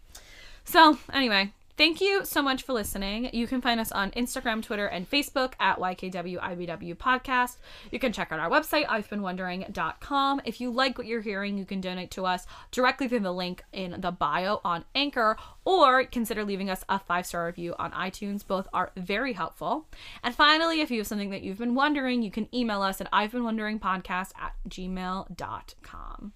[0.65, 3.29] So anyway, thank you so much for listening.
[3.33, 7.57] You can find us on Instagram, Twitter, and Facebook at YKWIBW Podcast.
[7.91, 10.41] You can check out our website, I've been wondering.com.
[10.45, 13.63] If you like what you're hearing, you can donate to us directly through the link
[13.73, 18.45] in the bio on Anchor, or consider leaving us a five star review on iTunes.
[18.45, 19.87] Both are very helpful.
[20.23, 23.07] And finally, if you have something that you've been wondering, you can email us at
[23.11, 26.33] I've been wondering podcast at gmail.com.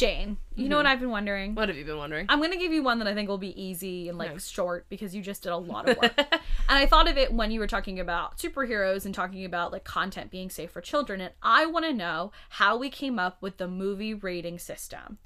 [0.00, 1.54] Jane, you know what I've been wondering?
[1.54, 2.24] What have you been wondering?
[2.30, 5.14] I'm gonna give you one that I think will be easy and like short because
[5.14, 6.14] you just did a lot of work.
[6.18, 9.84] and I thought of it when you were talking about superheroes and talking about like
[9.84, 11.20] content being safe for children.
[11.20, 15.18] And I want to know how we came up with the movie rating system.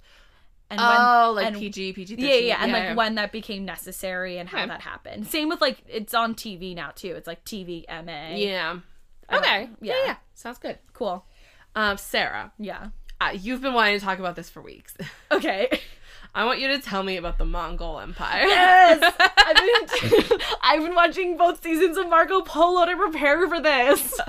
[0.71, 2.17] And oh, like and- PG, PG.
[2.19, 4.67] yeah, yeah, and like when that became necessary and how Okay.
[4.67, 5.29] that happened.
[5.29, 7.15] Same with like it's on TV now too.
[7.15, 8.35] It's like TV MA.
[8.35, 8.81] Yeah.
[9.33, 9.69] Okay.
[9.81, 9.95] Yeah.
[9.95, 10.05] yeah.
[10.05, 10.17] yeah.
[10.35, 10.81] Sounds good.
[10.95, 11.25] Cool.
[11.77, 12.89] Um, Sarah, Yeah.
[13.21, 14.95] Uh, you've been wanting to talk about this for weeks.
[15.31, 15.81] Okay.
[16.37, 18.43] I want you to tell me about the Mongol Empire.
[18.45, 19.15] Yes.
[19.39, 24.21] I've been I've been watching both seasons of Marco Polo to prepare for this.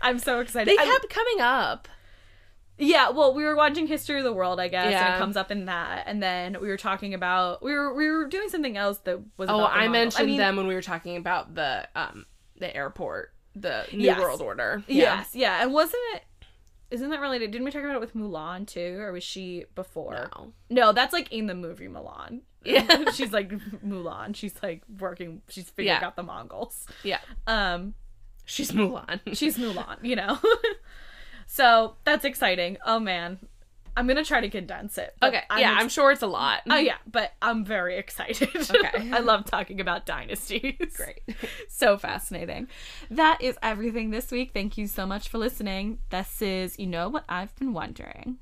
[0.00, 0.68] I'm so excited.
[0.68, 1.88] they I'm- kept coming up.
[2.78, 5.50] yeah, well, we were watching History of the World, I guess, and it comes up
[5.50, 6.04] in that.
[6.06, 9.48] And then we were talking about we were we were doing something else that was.
[9.50, 12.26] Oh, I mentioned mean, them when we were talking about the um
[12.58, 14.20] the airport, the New Yes.
[14.20, 14.82] World Order.
[14.86, 16.22] Yes, yeah, and wasn't it?
[16.90, 17.50] Isn't that related?
[17.50, 20.30] Didn't we talk about it with Mulan too, or was she before?
[20.36, 20.52] No.
[20.70, 22.40] No, that's like in the movie Mulan.
[22.64, 23.10] Yeah.
[23.14, 23.50] she's like
[23.86, 24.34] Mulan.
[24.34, 25.42] She's like working.
[25.48, 26.06] She's figuring Yeah.
[26.06, 26.86] out the Mongols.
[27.04, 27.20] Yeah.
[27.46, 27.94] Um,
[28.44, 29.20] She's Mulan.
[29.34, 30.38] she's Mulan, you know.
[31.46, 32.76] so that's exciting.
[32.84, 33.38] Oh man,
[33.98, 35.12] I'm gonna try to condense it.
[35.22, 35.42] okay.
[35.58, 36.60] yeah, ex- I'm sure it's a lot.
[36.70, 38.48] Oh yeah, but I'm very excited.
[38.70, 39.10] Okay.
[39.12, 40.96] I love talking about dynasties.
[40.96, 41.20] Great.
[41.68, 42.68] so fascinating.
[43.10, 44.52] That is everything this week.
[44.52, 45.98] Thank you so much for listening.
[46.10, 48.38] This is You Know What I've Been Wondering.